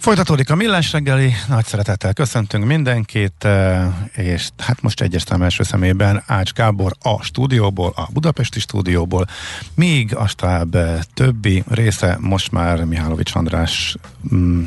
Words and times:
Folytatódik 0.00 0.50
a 0.50 0.54
millás 0.54 0.92
reggeli, 0.92 1.32
nagy 1.48 1.64
szeretettel 1.64 2.12
köszöntünk 2.12 2.64
mindenkit, 2.64 3.44
eh, 3.44 3.86
és 4.12 4.48
hát 4.58 4.82
most 4.82 5.00
egyes 5.00 5.22
első 5.42 5.62
szemében 5.62 6.22
Ács 6.26 6.52
Gábor 6.52 6.92
a 7.02 7.22
stúdióból, 7.22 7.92
a 7.96 8.08
budapesti 8.12 8.60
stúdióból, 8.60 9.26
míg 9.74 10.14
a 10.14 10.26
eh, 10.74 10.98
többi 11.14 11.64
része 11.68 12.16
most 12.20 12.52
már 12.52 12.84
Mihálovics 12.84 13.34
András 13.34 13.96
mm, 14.34 14.66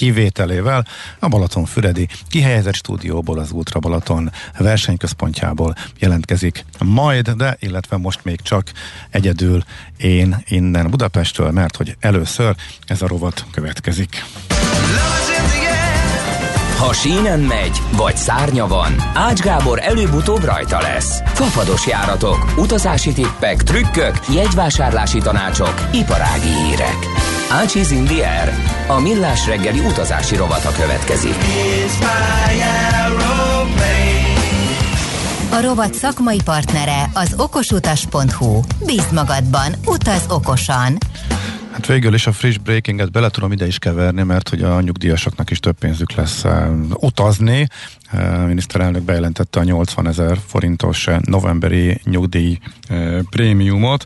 kivételével 0.00 0.86
a 1.18 1.28
Balaton-Füredi 1.28 2.08
kihelyezett 2.28 2.74
stúdióból 2.74 3.38
az 3.38 3.50
Ultra 3.50 3.80
Balaton 3.80 4.30
versenyközpontjából 4.58 5.74
jelentkezik 5.98 6.64
majd, 6.84 7.30
de 7.30 7.56
illetve 7.58 7.96
most 7.96 8.24
még 8.24 8.40
csak 8.40 8.72
egyedül 9.10 9.62
én 9.96 10.42
innen 10.48 10.90
Budapestről, 10.90 11.50
mert 11.50 11.76
hogy 11.76 11.96
először 12.00 12.54
ez 12.86 13.02
a 13.02 13.06
rovat 13.06 13.44
következik. 13.50 14.24
Ha 16.78 16.92
sínen 16.92 17.40
megy, 17.40 17.78
vagy 17.96 18.16
szárnya 18.16 18.66
van, 18.66 18.94
Ács 19.14 19.40
Gábor 19.40 19.78
előbb-utóbb 19.82 20.44
rajta 20.44 20.80
lesz. 20.80 21.20
Fafados 21.24 21.86
járatok, 21.86 22.54
utazási 22.56 23.12
tippek, 23.12 23.62
trükkök, 23.62 24.18
jegyvásárlási 24.34 25.18
tanácsok, 25.18 25.74
iparági 25.92 26.48
hírek. 26.48 27.29
Ácsiz 27.52 27.90
Indier, 27.90 28.54
a 28.88 29.00
millás 29.00 29.46
reggeli 29.46 29.78
utazási 29.78 30.36
rovata 30.36 30.72
következik. 30.72 31.34
A 35.52 35.60
rovat 35.60 35.94
szakmai 35.94 36.40
partnere 36.44 37.10
az 37.14 37.34
okosutas.hu. 37.36 38.60
Bízd 38.86 39.12
magadban, 39.12 39.74
utaz 39.86 40.26
okosan! 40.28 40.98
Hát 41.70 41.86
végül 41.86 42.14
is 42.14 42.26
a 42.26 42.32
friss 42.32 42.56
breakinget 42.56 43.10
bele 43.10 43.28
tudom 43.28 43.52
ide 43.52 43.66
is 43.66 43.78
keverni, 43.78 44.22
mert 44.22 44.48
hogy 44.48 44.62
a 44.62 44.80
nyugdíjasoknak 44.80 45.50
is 45.50 45.60
több 45.60 45.78
pénzük 45.78 46.12
lesz 46.12 46.44
uh, 46.44 46.52
utazni. 46.94 47.66
Uh, 48.12 48.42
a 48.42 48.46
miniszterelnök 48.46 49.02
bejelentette 49.02 49.60
a 49.60 49.64
80 49.64 50.06
ezer 50.08 50.38
forintos 50.46 51.08
novemberi 51.20 52.00
nyugdíj 52.04 52.58
uh, 52.90 53.18
prémiumot, 53.30 54.04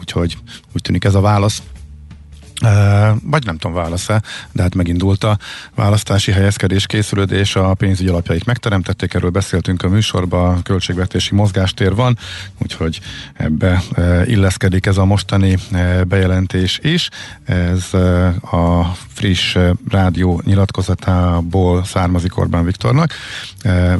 úgyhogy 0.00 0.36
úgy 0.74 0.82
tűnik 0.82 1.04
ez 1.04 1.14
a 1.14 1.20
válasz 1.20 1.62
vagy 3.22 3.44
nem 3.44 3.58
tudom, 3.58 3.76
válasz-e, 3.76 4.22
de 4.52 4.62
hát 4.62 4.74
megindult 4.74 5.24
a 5.24 5.38
választási 5.74 6.32
helyezkedés 6.32 6.86
készülődés, 6.86 7.56
a 7.56 7.74
pénzügyi 7.74 8.08
alapjait 8.08 8.44
megteremtették, 8.44 9.14
erről 9.14 9.30
beszéltünk 9.30 9.82
a 9.82 9.88
műsorban, 9.88 10.56
a 10.56 10.62
költségvetési 10.62 11.34
mozgástér 11.34 11.94
van, 11.94 12.18
úgyhogy 12.62 13.00
ebbe 13.34 13.82
illeszkedik 14.24 14.86
ez 14.86 14.96
a 14.96 15.04
mostani 15.04 15.58
bejelentés 16.08 16.78
is. 16.82 17.08
Ez 17.44 17.94
a 18.50 18.96
friss 19.08 19.56
rádió 19.88 20.42
nyilatkozatából 20.44 21.84
származik 21.84 22.38
Orbán 22.38 22.64
Viktornak. 22.64 23.12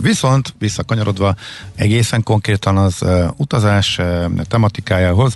Viszont 0.00 0.54
visszakanyarodva 0.58 1.34
egészen 1.74 2.22
konkrétan 2.22 2.76
az 2.76 3.04
utazás 3.36 4.00
tematikájához, 4.48 5.34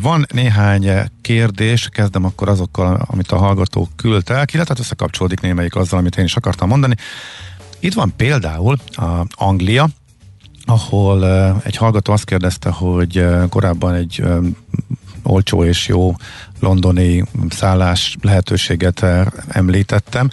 van 0.00 0.26
néhány 0.34 0.90
kérdés, 1.20 1.88
kezdem 1.92 2.24
akkor 2.24 2.48
azokkal, 2.48 3.02
amit 3.06 3.32
a 3.32 3.36
hallgatók 3.36 3.88
küldtek, 3.96 4.54
illetve 4.54 4.74
összekapcsolódik 4.78 5.40
némelyik 5.40 5.74
azzal, 5.74 5.98
amit 5.98 6.16
én 6.16 6.24
is 6.24 6.36
akartam 6.36 6.68
mondani. 6.68 6.94
Itt 7.80 7.94
van 7.94 8.12
például 8.16 8.76
a 8.90 9.26
Anglia, 9.30 9.88
ahol 10.64 11.26
egy 11.64 11.76
hallgató 11.76 12.12
azt 12.12 12.24
kérdezte, 12.24 12.70
hogy 12.70 13.26
korábban 13.48 13.94
egy 13.94 14.22
olcsó 15.28 15.64
és 15.64 15.88
jó 15.88 16.14
londoni 16.60 17.24
szállás 17.48 18.16
lehetőséget 18.20 19.06
említettem. 19.48 20.30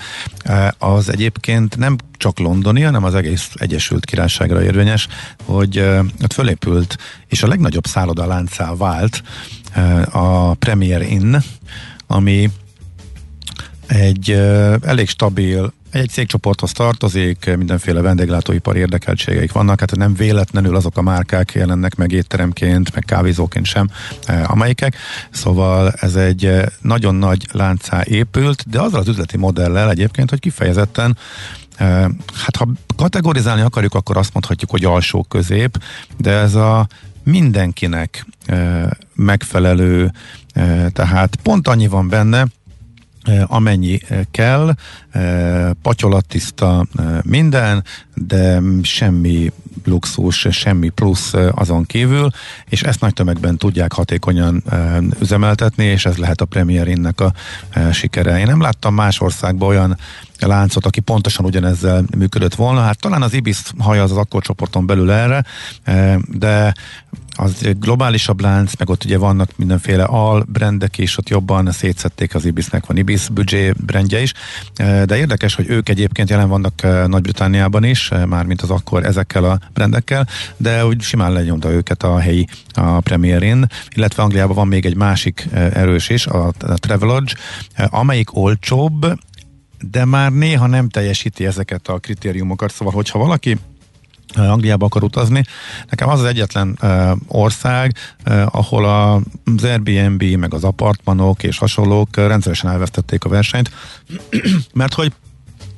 Az 0.78 1.12
egyébként 1.12 1.78
nem 1.78 1.96
csak 2.18 2.40
londoni, 2.40 2.82
hanem 2.82 3.04
az 3.04 3.16
egész 3.16 3.50
Egyesült 3.54 4.06
Királyságra 4.06 4.64
érvényes, 4.64 5.08
hogy 5.46 5.80
ott 6.24 6.34
fölépült, 6.34 6.98
és 7.28 7.44
a 7.44 7.48
legnagyobb 7.48 7.86
szálloda 7.86 8.26
láncá 8.26 8.76
vált 8.76 9.24
a 10.12 10.54
Premier 10.54 11.02
Inn, 11.02 11.36
ami 12.08 12.50
egy 13.88 14.32
elég 14.82 15.10
stabil 15.10 15.74
egy 15.96 16.10
cégcsoporthoz 16.10 16.72
tartozik, 16.72 17.56
mindenféle 17.58 18.02
vendéglátóipari 18.02 18.80
érdekeltségeik 18.80 19.52
vannak, 19.52 19.80
hát 19.80 19.96
nem 19.96 20.14
véletlenül 20.14 20.76
azok 20.76 20.98
a 20.98 21.02
márkák 21.02 21.52
jelennek 21.52 21.96
meg 21.96 22.12
étteremként, 22.12 22.94
meg 22.94 23.04
kávézóként 23.04 23.66
sem, 23.66 23.90
eh, 24.26 24.52
amelyikek. 24.52 24.96
Szóval 25.30 25.92
ez 25.92 26.16
egy 26.16 26.46
eh, 26.46 26.64
nagyon 26.82 27.16
nagy 27.16 27.48
láncá 27.52 28.04
épült, 28.04 28.70
de 28.70 28.82
azzal 28.82 29.00
az 29.00 29.08
üzleti 29.08 29.38
modellel 29.38 29.90
egyébként, 29.90 30.30
hogy 30.30 30.40
kifejezetten 30.40 31.18
eh, 31.76 32.06
Hát 32.34 32.56
ha 32.56 32.68
kategorizálni 32.96 33.62
akarjuk, 33.62 33.94
akkor 33.94 34.18
azt 34.18 34.34
mondhatjuk, 34.34 34.72
hogy 34.72 34.86
alsó 34.86 35.24
közép, 35.24 35.78
de 36.18 36.32
ez 36.32 36.56
a 36.56 36.88
mindenkinek 37.24 38.26
megfelelő, 39.16 40.12
tehát 40.94 41.36
pont 41.44 41.68
annyi 41.68 41.88
van 41.88 42.10
benne, 42.10 42.48
amennyi 43.46 44.00
kell, 44.31 44.75
patyolattiszta 45.81 46.86
minden, 47.22 47.84
de 48.13 48.62
semmi 48.81 49.52
luxus, 49.86 50.47
semmi 50.52 50.90
plusz 50.90 51.34
azon 51.52 51.85
kívül, 51.85 52.30
és 52.66 52.84
ezt 52.84 53.02
nagy 53.02 53.14
tömegben 53.14 53.58
tudják 53.58 53.94
hatékonyan 53.94 54.64
üzemeltetni, 55.19 55.85
és 55.85 56.06
ez 56.06 56.18
lehet 56.18 56.41
a 56.41 56.46
Premier 56.46 56.88
Innnek 56.88 57.22
a 57.22 57.34
sikere. 57.91 58.40
Én 58.40 58.46
nem 58.46 58.62
láttam 58.62 58.94
más 58.94 59.22
országban 59.22 59.69
olyan 59.69 59.97
láncot, 60.40 60.85
aki 60.85 61.00
pontosan 61.00 61.46
ugyanezzel 61.46 62.03
működött 62.18 62.56
volna. 62.56 62.81
Hát 62.81 63.00
talán 63.00 63.22
az 63.22 63.34
Ibis 63.34 63.62
haja 63.78 64.03
az, 64.03 64.12
az 64.12 64.18
akkor 64.18 64.41
csoporton 64.41 64.85
belül 64.85 65.12
erre, 65.12 65.44
de 66.28 66.74
az 67.35 67.69
globálisabb 67.79 68.41
lánc, 68.41 68.75
meg 68.78 68.90
ott 68.90 69.03
ugye 69.03 69.18
vannak 69.18 69.50
mindenféle 69.56 70.03
al 70.03 70.46
brendek, 70.47 70.97
és 70.97 71.18
ott 71.18 71.29
jobban 71.29 71.72
szétszették 71.72 72.35
az 72.35 72.46
Ibisnek, 72.46 72.85
van 72.85 72.97
Ibis 72.97 73.29
budget 73.29 73.85
brandje 73.85 74.22
is, 74.22 74.34
de 75.06 75.18
érdekes, 75.18 75.56
hogy 75.56 75.69
ők 75.69 75.90
egyébként 75.90 76.29
jelen 76.29 76.50
vannak 76.50 76.81
Nagy-Britániában 77.07 77.84
is, 77.84 78.12
mármint 78.28 78.62
az 78.62 78.69
akkor 78.69 79.06
ezekkel 79.06 79.44
a 79.44 79.59
brendekkel, 79.73 80.28
de 80.57 80.85
úgy 80.85 81.01
simán 81.01 81.34
lenyomta 81.34 81.72
őket 81.72 82.03
a 82.03 82.19
helyi 82.19 82.47
a 82.73 83.00
Premier 83.00 83.44
Inn, 83.44 83.63
illetve 83.96 84.23
Angliában 84.23 84.56
van 84.56 84.67
még 84.67 84.85
egy 84.85 84.96
másik 84.96 85.47
erős 85.53 86.09
is, 86.09 86.28
a 86.28 86.52
Travelodge, 86.75 87.34
amelyik 87.75 88.35
olcsóbb, 88.35 89.06
de 89.91 90.06
már 90.06 90.31
néha 90.31 90.67
nem 90.67 90.90
teljesíti 90.90 91.46
ezeket 91.46 91.88
a 91.88 92.00
kritériumokat, 92.00 92.72
szóval 92.72 92.94
hogyha 92.94 93.19
valaki 93.19 93.57
Angliába 94.35 94.85
akar 94.85 95.03
utazni. 95.03 95.44
Nekem 95.90 96.09
az 96.09 96.19
az 96.19 96.25
egyetlen 96.25 96.79
ország, 97.28 97.96
ahol 98.46 98.85
a, 98.85 99.13
az 99.56 99.63
Airbnb, 99.63 100.23
meg 100.23 100.53
az 100.53 100.63
apartmanok 100.63 101.44
és 101.44 101.57
hasonlók 101.57 102.16
rendszeresen 102.16 102.69
elvesztették 102.72 103.23
a 103.23 103.29
versenyt, 103.29 103.72
mert 104.73 104.94
hogy 104.94 105.12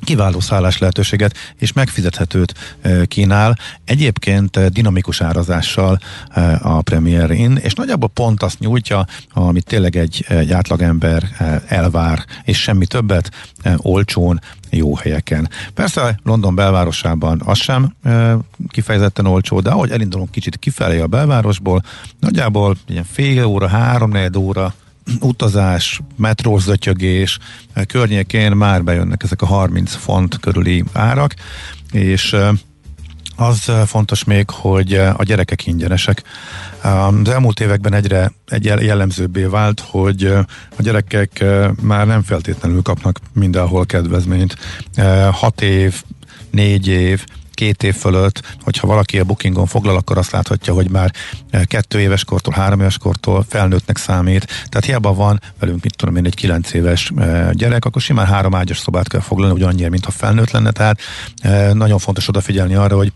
kiváló 0.08 0.40
szállás 0.40 0.78
lehetőséget 0.78 1.38
és 1.58 1.74
megfizethetőt 1.74 2.78
kínál. 3.08 3.58
Egyébként 3.86 4.70
dinamikus 4.70 5.22
árazással 5.22 6.00
a 6.62 6.82
Premier 6.82 7.32
Inn, 7.32 7.56
és 7.56 7.74
nagyjából 7.74 8.10
pont 8.10 8.44
azt 8.44 8.60
nyújtja, 8.60 9.06
amit 9.34 9.66
tényleg 9.66 9.96
egy, 9.96 10.26
egy 10.28 10.52
átlagember 10.52 11.24
elvár, 11.68 12.26
és 12.44 12.62
semmi 12.62 12.86
többet, 12.86 13.32
olcsón, 13.78 14.42
jó 14.70 14.96
helyeken. 14.96 15.50
Persze 15.74 16.20
London 16.24 16.56
belvárosában 16.56 17.42
az 17.46 17.58
sem 17.58 17.96
kifejezetten 18.68 19.26
olcsó, 19.26 19.60
de 19.60 19.70
ahogy 19.70 19.92
elindulunk 19.92 20.32
kicsit 20.32 20.58
kifelé 20.58 21.00
a 21.00 21.08
belvárosból, 21.08 21.84
nagyjából 22.20 22.76
ilyen 22.88 23.06
fél 23.12 23.46
óra, 23.46 23.68
három 23.68 24.14
óra 24.38 24.74
utazás, 25.20 26.02
metrózötyögés 26.16 27.40
környékén 27.88 28.52
már 28.52 28.84
bejönnek 28.84 29.24
ezek 29.24 29.42
a 29.42 29.46
30 29.46 29.96
font 29.96 30.40
körüli 30.40 30.84
árak, 30.94 31.34
és 31.92 32.36
Az 33.40 33.72
fontos 33.86 34.24
még, 34.24 34.50
hogy 34.50 34.94
a 34.94 35.24
gyerekek 35.24 35.66
ingyenesek. 35.68 36.24
Az 36.82 37.30
elmúlt 37.30 37.60
években 37.60 37.94
egyre 37.94 38.32
egy 38.46 38.66
jellemzőbbé 38.66 39.44
vált, 39.44 39.80
hogy 39.80 40.24
a 40.78 40.82
gyerekek 40.82 41.44
már 41.82 42.08
nem 42.08 42.24
feltétlenül 42.24 42.82
kapnak 42.82 43.20
mindenhol 43.34 43.86
kedvezményt. 43.86 44.56
Hat 45.32 45.62
év, 45.62 46.04
négy 46.52 46.88
év, 46.88 47.26
két 47.58 47.84
év 47.84 47.96
fölött, 47.96 48.56
hogyha 48.62 48.88
valaki 48.88 49.20
a 49.20 49.24
bookingon 49.24 49.66
foglal, 49.66 49.96
akkor 49.96 50.18
azt 50.18 50.32
láthatja, 50.32 50.74
hogy 50.74 50.90
már 50.90 51.14
kettő 51.64 52.00
éves 52.00 52.24
kortól, 52.24 52.54
három 52.54 52.80
éves 52.80 52.98
kortól 52.98 53.46
felnőttnek 53.50 53.98
számít. 53.98 54.46
Tehát 54.46 54.86
hiába 54.86 55.14
van 55.14 55.42
velünk, 55.60 55.84
mit 55.84 55.96
tudom 55.96 56.16
én, 56.16 56.26
egy 56.26 56.36
kilenc 56.36 56.74
éves 56.74 57.12
gyerek, 57.52 57.86
akkor 57.86 58.02
simán 58.02 58.26
három 58.26 58.56
ágyas 58.56 58.78
szobát 58.78 59.08
kell 59.08 59.22
foglalni, 59.22 59.88
mint 59.88 60.06
ha 60.06 60.12
felnőtt 60.12 60.52
lenne. 60.52 60.72
Tehát 60.72 61.00
nagyon 61.74 62.00
fontos 62.00 62.28
odafigyelni 62.28 62.76
arra, 62.76 62.96
hogy 62.96 63.12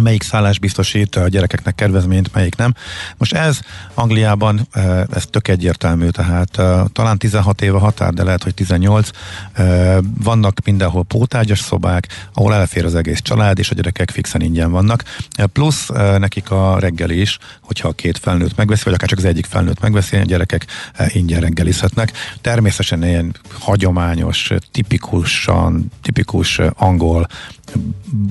melyik 0.00 0.22
szállás 0.22 0.58
biztosít 0.58 1.16
a 1.16 1.28
gyerekeknek 1.28 1.74
kedvezményt, 1.74 2.34
melyik 2.34 2.56
nem. 2.56 2.74
Most 3.16 3.32
ez 3.32 3.60
Angliában, 3.94 4.68
eh, 4.72 5.00
ez 5.14 5.24
tök 5.30 5.48
egyértelmű, 5.48 6.08
tehát 6.08 6.58
eh, 6.58 6.80
talán 6.92 7.18
16 7.18 7.62
éve 7.62 7.78
határ, 7.78 8.12
de 8.12 8.22
lehet, 8.22 8.42
hogy 8.42 8.54
18. 8.54 9.10
Eh, 9.52 9.96
vannak 10.22 10.58
mindenhol 10.64 11.04
pótágyas 11.04 11.58
szobák, 11.58 12.28
ahol 12.34 12.54
elfér 12.54 12.84
az 12.84 12.94
egész 12.94 13.20
család, 13.20 13.58
és 13.58 13.70
a 13.70 13.74
gyerekek 13.74 14.10
fixen 14.10 14.40
ingyen 14.40 14.70
vannak. 14.70 15.04
Plusz 15.52 15.88
nekik 16.18 16.50
a 16.50 16.78
reggeli 16.78 17.20
is, 17.20 17.38
hogyha 17.60 17.88
a 17.88 17.92
két 17.92 18.18
felnőtt 18.18 18.56
megveszi, 18.56 18.82
vagy 18.84 18.92
akár 18.92 19.08
csak 19.08 19.18
az 19.18 19.24
egyik 19.24 19.46
felnőtt 19.46 19.80
megveszi, 19.80 20.16
a 20.16 20.22
gyerekek 20.22 20.66
ingyen 21.08 21.40
reggelizhetnek. 21.40 22.12
Természetesen 22.40 23.04
ilyen 23.04 23.36
hagyományos, 23.58 24.52
tipikusan, 24.70 25.90
tipikus 26.02 26.58
angol 26.76 27.26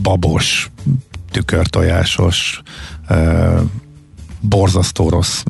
babos 0.01 0.69
tükörtojásos, 1.31 2.61
borzasztó 4.39 5.09
rossz 5.09 5.43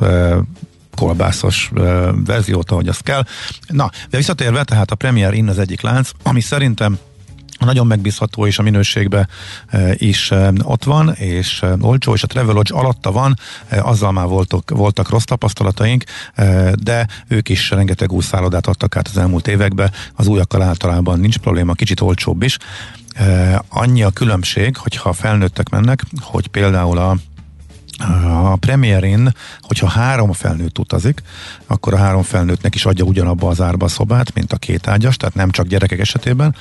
kolbászos 0.96 1.72
verziót, 2.26 2.72
ahogy 2.72 2.88
azt 2.88 3.04
kell. 3.04 3.24
Na, 3.68 3.90
de 4.10 4.18
visszatérve, 4.18 4.64
tehát 4.64 4.92
a 4.92 4.96
Premier 4.96 5.34
Inn 5.34 5.48
az 5.48 5.60
egyik 5.60 5.81
lánc, 5.81 6.10
ami 6.24 6.42
szerintem 6.42 6.98
nagyon 7.60 7.88
megbízható 7.88 8.46
és 8.46 8.60
a 8.60 8.62
minőségben 8.62 9.30
is 9.94 10.31
ott 10.64 10.84
van, 10.84 11.14
és 11.14 11.64
olcsó, 11.80 12.14
és 12.14 12.24
a 12.24 12.28
Travelodge 12.28 12.76
alatta 12.76 13.12
van, 13.12 13.36
azzal 13.70 14.12
már 14.12 14.26
voltak, 14.26 14.70
voltak 14.70 15.10
rossz 15.10 15.24
tapasztalataink, 15.24 16.04
de 16.74 17.08
ők 17.28 17.50
is 17.50 17.70
rengeteg 17.70 18.12
új 18.12 18.24
szállodát 18.24 18.68
adtak 18.68 18.96
át 18.96 19.08
az 19.08 19.18
elmúlt 19.18 19.48
években, 19.48 19.92
az 20.16 20.28
újakkal 20.28 20.62
általában 20.62 21.20
nincs 21.20 21.38
probléma, 21.38 21.74
kicsit 21.74 22.02
olcsóbb 22.02 22.44
is. 22.44 22.58
Annyi 23.69 24.03
a 24.03 24.09
különbség, 24.09 24.77
hogyha 24.77 25.13
felnőttek 25.13 25.69
mennek, 25.69 26.03
hogy 26.21 26.47
például 26.47 26.97
a 26.97 27.15
a 28.23 28.56
Premierin, 28.56 29.33
hogyha 29.61 29.88
három 29.88 30.31
felnőtt 30.31 30.79
utazik, 30.79 31.21
akkor 31.67 31.94
a 31.94 31.97
három 31.97 32.21
felnőttnek 32.21 32.75
is 32.75 32.85
adja 32.85 33.06
ugyanabba 33.06 33.50
az 33.50 33.61
árba 33.61 33.85
a 33.85 33.89
szobát, 33.89 34.33
mint 34.33 34.53
a 34.53 34.57
két 34.57 34.88
ágyas, 34.88 35.17
tehát 35.17 35.35
nem 35.35 35.50
csak 35.50 35.67
gyerekek 35.67 36.00
esetében, 36.00 36.56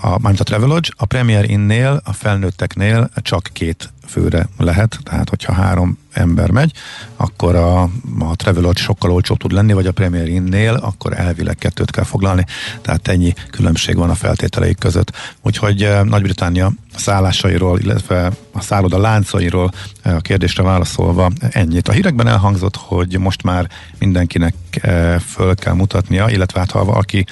a, 0.00 0.08
mármint 0.08 0.40
a 0.40 0.44
Travelodge. 0.44 0.88
A 0.96 1.04
Premier 1.04 1.50
Innél, 1.50 2.00
a 2.04 2.12
felnőtteknél 2.12 3.10
csak 3.14 3.48
két 3.52 3.92
főre 4.06 4.48
lehet, 4.58 4.98
tehát 5.02 5.28
hogyha 5.28 5.52
három 5.52 5.98
ember 6.12 6.50
megy, 6.50 6.72
akkor 7.16 7.54
a, 7.54 7.82
a 8.18 8.36
Travelodge 8.36 8.82
sokkal 8.82 9.10
olcsóbb 9.10 9.38
tud 9.38 9.52
lenni, 9.52 9.72
vagy 9.72 9.86
a 9.86 9.92
Premier 9.92 10.28
Inn-nél, 10.28 10.74
akkor 10.74 11.18
elvileg 11.18 11.56
kettőt 11.56 11.90
kell 11.90 12.04
foglalni, 12.04 12.44
tehát 12.82 13.08
ennyi 13.08 13.34
különbség 13.50 13.96
van 13.96 14.10
a 14.10 14.14
feltételeik 14.14 14.78
között. 14.78 15.12
Úgyhogy 15.42 15.82
eh, 15.82 16.02
Nagy-Britannia 16.02 16.72
szállásairól, 16.96 17.78
illetve 17.78 18.30
a 18.52 18.60
szálloda 18.60 18.98
láncairól 18.98 19.70
eh, 20.02 20.14
a 20.14 20.20
kérdésre 20.20 20.62
válaszolva 20.62 21.30
ennyit. 21.50 21.88
A 21.88 21.92
hírekben 21.92 22.26
elhangzott, 22.26 22.76
hogy 22.76 23.18
most 23.18 23.42
már 23.42 23.68
mindenkinek 23.98 24.54
eh, 24.70 25.18
föl 25.18 25.54
kell 25.54 25.74
mutatnia, 25.74 26.28
illetve 26.28 26.60
hát 26.60 26.70
ha 26.70 26.84
valaki 26.84 27.26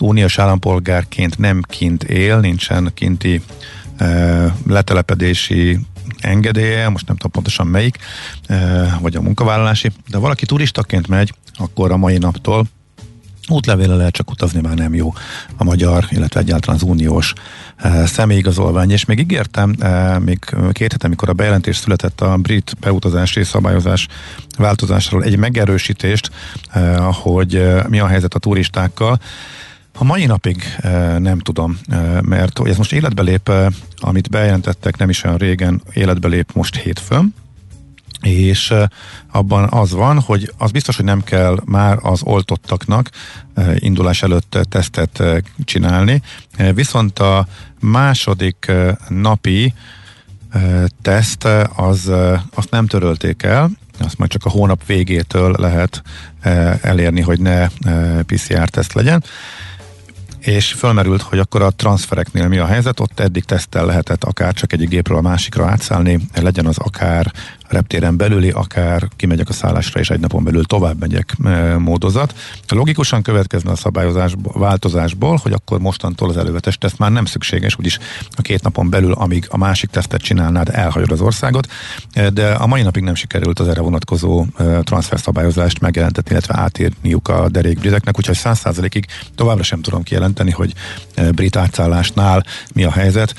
uniós 0.00 0.38
állampolgárként 0.38 1.38
nem 1.38 1.62
kint 1.62 2.02
él, 2.02 2.38
nincsen 2.40 2.90
kinti 2.94 3.42
letelepedési 4.66 5.78
engedélye, 6.26 6.88
most 6.88 7.06
nem 7.06 7.16
tudom 7.16 7.32
pontosan 7.32 7.66
melyik, 7.66 7.98
vagy 9.00 9.16
a 9.16 9.20
munkavállalási, 9.20 9.90
de 10.08 10.18
valaki 10.18 10.46
turistaként 10.46 11.08
megy, 11.08 11.34
akkor 11.54 11.92
a 11.92 11.96
mai 11.96 12.18
naptól 12.18 12.66
útlevéle 13.48 13.94
lehet 13.94 14.12
csak 14.12 14.30
utazni, 14.30 14.60
már 14.60 14.74
nem 14.74 14.94
jó 14.94 15.12
a 15.56 15.64
magyar, 15.64 16.06
illetve 16.10 16.40
egyáltalán 16.40 16.80
az 16.82 16.88
uniós 16.88 17.32
e, 17.76 18.06
személyigazolvány. 18.06 18.90
És 18.90 19.04
még 19.04 19.18
ígértem, 19.18 19.74
e, 19.78 20.18
még 20.18 20.38
két 20.72 20.92
hete, 20.92 21.06
amikor 21.06 21.28
a 21.28 21.32
bejelentés 21.32 21.76
született 21.76 22.20
a 22.20 22.36
brit 22.36 22.76
beutazási 22.80 23.44
szabályozás 23.44 24.06
változásról 24.58 25.22
egy 25.22 25.38
megerősítést, 25.38 26.30
hogy 27.10 27.62
mi 27.88 27.98
a 27.98 28.06
helyzet 28.06 28.34
a 28.34 28.38
turistákkal. 28.38 29.20
A 29.98 30.04
mai 30.04 30.26
napig 30.26 30.62
e, 30.80 31.18
nem 31.18 31.38
tudom, 31.38 31.78
e, 31.88 32.20
mert 32.22 32.60
ez 32.66 32.76
most 32.76 32.92
életbe 32.92 33.22
lép, 33.22 33.48
e, 33.48 33.70
amit 33.96 34.30
bejelentettek 34.30 34.96
nem 34.96 35.08
is 35.08 35.24
olyan 35.24 35.36
régen, 35.36 35.82
életbe 35.92 36.28
lép 36.28 36.52
most 36.52 36.76
hétfőn, 36.76 37.34
és 38.22 38.74
abban 39.32 39.68
az 39.70 39.92
van, 39.92 40.20
hogy 40.20 40.52
az 40.58 40.70
biztos, 40.70 40.96
hogy 40.96 41.04
nem 41.04 41.22
kell 41.22 41.60
már 41.64 41.98
az 42.02 42.22
oltottaknak 42.22 43.10
indulás 43.74 44.22
előtt 44.22 44.58
tesztet 44.68 45.22
csinálni, 45.64 46.22
viszont 46.74 47.18
a 47.18 47.46
második 47.80 48.72
napi 49.08 49.74
teszt 51.02 51.48
az, 51.76 52.10
azt 52.54 52.70
nem 52.70 52.86
törölték 52.86 53.42
el, 53.42 53.70
azt 53.98 54.18
majd 54.18 54.30
csak 54.30 54.44
a 54.44 54.50
hónap 54.50 54.86
végétől 54.86 55.54
lehet 55.58 56.02
elérni, 56.82 57.20
hogy 57.20 57.40
ne 57.40 57.68
PCR-teszt 58.26 58.92
legyen 58.92 59.24
és 60.46 60.72
fölmerült, 60.72 61.22
hogy 61.22 61.38
akkor 61.38 61.62
a 61.62 61.70
transfereknél 61.70 62.48
mi 62.48 62.58
a 62.58 62.66
helyzet, 62.66 63.00
ott 63.00 63.20
eddig 63.20 63.44
tesztel 63.44 63.86
lehetett 63.86 64.24
akár 64.24 64.52
csak 64.52 64.72
egy 64.72 64.88
gépről 64.88 65.18
a 65.18 65.20
másikra 65.20 65.66
átszállni, 65.66 66.18
legyen 66.34 66.66
az 66.66 66.78
akár 66.78 67.32
reptéren 67.68 68.16
belüli, 68.16 68.50
akár 68.50 69.08
kimegyek 69.16 69.48
a 69.48 69.52
szállásra, 69.52 70.00
és 70.00 70.10
egy 70.10 70.20
napon 70.20 70.44
belül 70.44 70.64
tovább 70.64 70.98
megyek 70.98 71.36
e, 71.44 71.78
módozat. 71.78 72.34
Logikusan 72.68 73.22
következne 73.22 73.70
a 73.70 73.76
szabályozás 73.76 74.34
változásból, 74.42 75.38
hogy 75.42 75.52
akkor 75.52 75.80
mostantól 75.80 76.28
az 76.28 76.36
elővetes 76.36 76.78
teszt 76.78 76.98
már 76.98 77.12
nem 77.12 77.24
szükséges, 77.24 77.78
úgyis 77.78 77.98
a 78.36 78.42
két 78.42 78.62
napon 78.62 78.90
belül, 78.90 79.12
amíg 79.12 79.46
a 79.50 79.56
másik 79.56 79.90
tesztet 79.90 80.20
csinálnád, 80.20 80.68
elhagyod 80.72 81.12
az 81.12 81.20
országot, 81.20 81.66
e, 82.12 82.30
de 82.30 82.50
a 82.52 82.66
mai 82.66 82.82
napig 82.82 83.02
nem 83.02 83.14
sikerült 83.14 83.58
az 83.58 83.68
erre 83.68 83.80
vonatkozó 83.80 84.44
e, 84.56 84.64
transfer 84.80 85.20
szabályozást 85.20 85.80
megjelentetni, 85.80 86.30
illetve 86.30 86.58
átírniuk 86.58 87.28
a 87.28 87.48
derék 87.48 87.78
briteknek, 87.78 88.18
úgyhogy 88.18 88.36
száz 88.36 88.58
százalékig 88.58 89.06
továbbra 89.34 89.62
sem 89.62 89.80
tudom 89.80 90.02
kijelenteni, 90.02 90.50
hogy 90.50 90.72
brit 91.34 91.56
átszállásnál 91.56 92.44
mi 92.74 92.84
a 92.84 92.90
helyzet. 92.90 93.34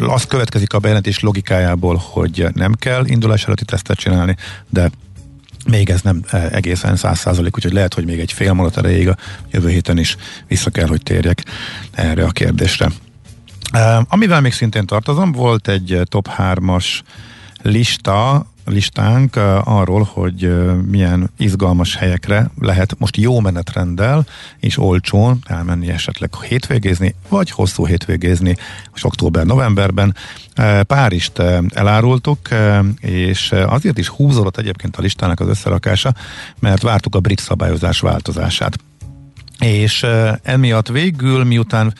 Az 0.00 0.24
következik 0.24 0.72
a 0.72 0.78
bejelentés 0.78 1.20
logikájából, 1.20 2.02
hogy 2.12 2.46
nem 2.54 2.74
kell 2.74 2.91
kell 2.92 3.06
indulás 3.06 3.44
előtti 3.44 3.64
tesztet 3.64 3.98
csinálni, 3.98 4.36
de 4.68 4.90
még 5.66 5.90
ez 5.90 6.00
nem 6.02 6.20
e, 6.30 6.48
egészen 6.52 6.96
száz 6.96 7.18
százalék, 7.18 7.56
úgyhogy 7.56 7.72
lehet, 7.72 7.94
hogy 7.94 8.04
még 8.04 8.20
egy 8.20 8.32
fél 8.32 8.52
mondat 8.52 8.76
erejéig 8.76 9.08
a 9.08 9.16
jövő 9.50 9.68
héten 9.68 9.98
is 9.98 10.16
vissza 10.48 10.70
kell, 10.70 10.86
hogy 10.86 11.02
térjek 11.02 11.44
erre 11.92 12.24
a 12.24 12.30
kérdésre. 12.30 12.90
E, 13.72 14.04
amivel 14.08 14.40
még 14.40 14.52
szintén 14.52 14.86
tartozom, 14.86 15.32
volt 15.32 15.68
egy 15.68 16.00
top 16.04 16.28
3-as 16.38 17.00
lista 17.62 18.46
listánk 18.64 19.36
arról, 19.64 20.08
hogy 20.12 20.54
milyen 20.90 21.30
izgalmas 21.38 21.96
helyekre 21.96 22.50
lehet 22.60 22.94
most 22.98 23.16
jó 23.16 23.40
menetrenddel 23.40 24.26
és 24.58 24.78
olcsón 24.78 25.38
elmenni 25.44 25.88
esetleg 25.88 26.30
hétvégézni, 26.48 27.14
vagy 27.28 27.50
hosszú 27.50 27.86
hétvégézni 27.86 28.56
most 28.90 29.04
október-novemberben. 29.04 30.14
Párizst 30.86 31.38
elárultuk, 31.68 32.38
és 33.00 33.52
azért 33.66 33.98
is 33.98 34.08
húzódott 34.08 34.58
egyébként 34.58 34.96
a 34.96 35.02
listának 35.02 35.40
az 35.40 35.48
összerakása, 35.48 36.14
mert 36.58 36.82
vártuk 36.82 37.14
a 37.14 37.20
brit 37.20 37.40
szabályozás 37.40 38.00
változását. 38.00 38.78
És 39.58 40.06
emiatt 40.42 40.88
végül, 40.88 41.44
miután 41.44 41.94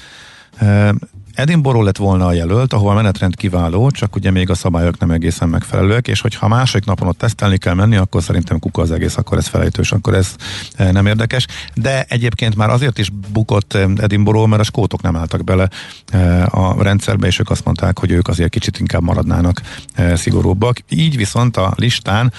Edinburgh 1.34 1.82
lett 1.82 1.96
volna 1.96 2.26
a 2.26 2.32
jelölt, 2.32 2.72
ahol 2.72 2.90
a 2.90 2.94
menetrend 2.94 3.36
kiváló, 3.36 3.90
csak 3.90 4.16
ugye 4.16 4.30
még 4.30 4.50
a 4.50 4.54
szabályok 4.54 4.98
nem 4.98 5.10
egészen 5.10 5.48
megfelelőek, 5.48 6.08
és 6.08 6.20
hogyha 6.20 6.48
második 6.48 6.86
napon 6.86 7.08
ott 7.08 7.18
tesztelni 7.18 7.56
kell 7.56 7.74
menni, 7.74 7.96
akkor 7.96 8.22
szerintem 8.22 8.58
kuka 8.58 8.82
az 8.82 8.90
egész, 8.90 9.16
akkor 9.16 9.38
ez 9.38 9.46
felejtős, 9.46 9.92
akkor 9.92 10.14
ez 10.14 10.34
eh, 10.76 10.92
nem 10.92 11.06
érdekes. 11.06 11.46
De 11.74 12.04
egyébként 12.08 12.56
már 12.56 12.70
azért 12.70 12.98
is 12.98 13.10
bukott 13.32 13.74
eh, 13.74 13.90
Edinburgh, 13.96 14.48
mert 14.48 14.60
a 14.60 14.64
skótok 14.64 15.02
nem 15.02 15.16
álltak 15.16 15.44
bele 15.44 15.68
eh, 16.08 16.54
a 16.54 16.82
rendszerbe, 16.82 17.26
és 17.26 17.38
ők 17.38 17.50
azt 17.50 17.64
mondták, 17.64 17.98
hogy 17.98 18.10
ők 18.10 18.28
azért 18.28 18.50
kicsit 18.50 18.78
inkább 18.78 19.02
maradnának 19.02 19.60
szigorúbbak. 20.14 20.78
Így 20.88 21.16
viszont 21.16 21.56
a 21.56 21.72
listán 21.76 22.32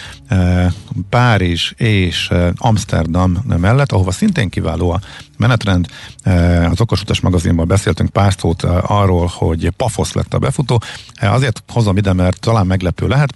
Párizs 1.09 1.71
és 1.77 2.29
Amsterdam 2.55 3.38
mellett, 3.57 3.91
ahova 3.91 4.12
szintén 4.12 4.50
kiváló 4.50 4.89
a 4.89 5.00
menetrend. 5.43 5.88
Az 6.71 6.81
Okosutas 6.81 7.19
magazinban 7.19 7.67
beszéltünk 7.67 8.09
pár 8.09 8.33
szót 8.38 8.63
arról, 8.81 9.31
hogy 9.33 9.69
Pafosz 9.77 10.13
lett 10.13 10.33
a 10.33 10.39
befutó. 10.39 10.81
Azért 11.21 11.63
hozom 11.67 11.97
ide, 11.97 12.13
mert 12.13 12.39
talán 12.39 12.65
meglepő 12.65 13.07
lehet, 13.07 13.33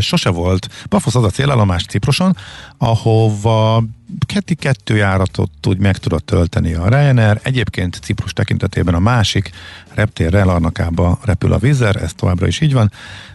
sose 0.00 0.30
volt. 0.30 0.68
Pafosz 0.88 1.14
az 1.14 1.24
a 1.24 1.30
célállomás 1.30 1.84
Ciproson, 1.84 2.36
ahova 2.78 3.84
keti 4.26 4.54
kettő 4.54 4.96
járatot 4.96 5.50
tud, 5.60 5.78
meg 5.78 5.96
tudott 5.96 6.26
tölteni 6.26 6.74
a 6.74 6.88
Ryanair. 6.88 7.40
Egyébként 7.42 8.00
Ciprus 8.02 8.32
tekintetében 8.32 8.94
a 8.94 8.98
másik 8.98 9.50
reptér 9.94 10.32
Larnakába 10.32 11.18
repül 11.24 11.52
a 11.52 11.58
Vizer, 11.58 11.96
ez 11.96 12.12
továbbra 12.12 12.46
is 12.46 12.60
így 12.60 12.72
van. 12.72 12.92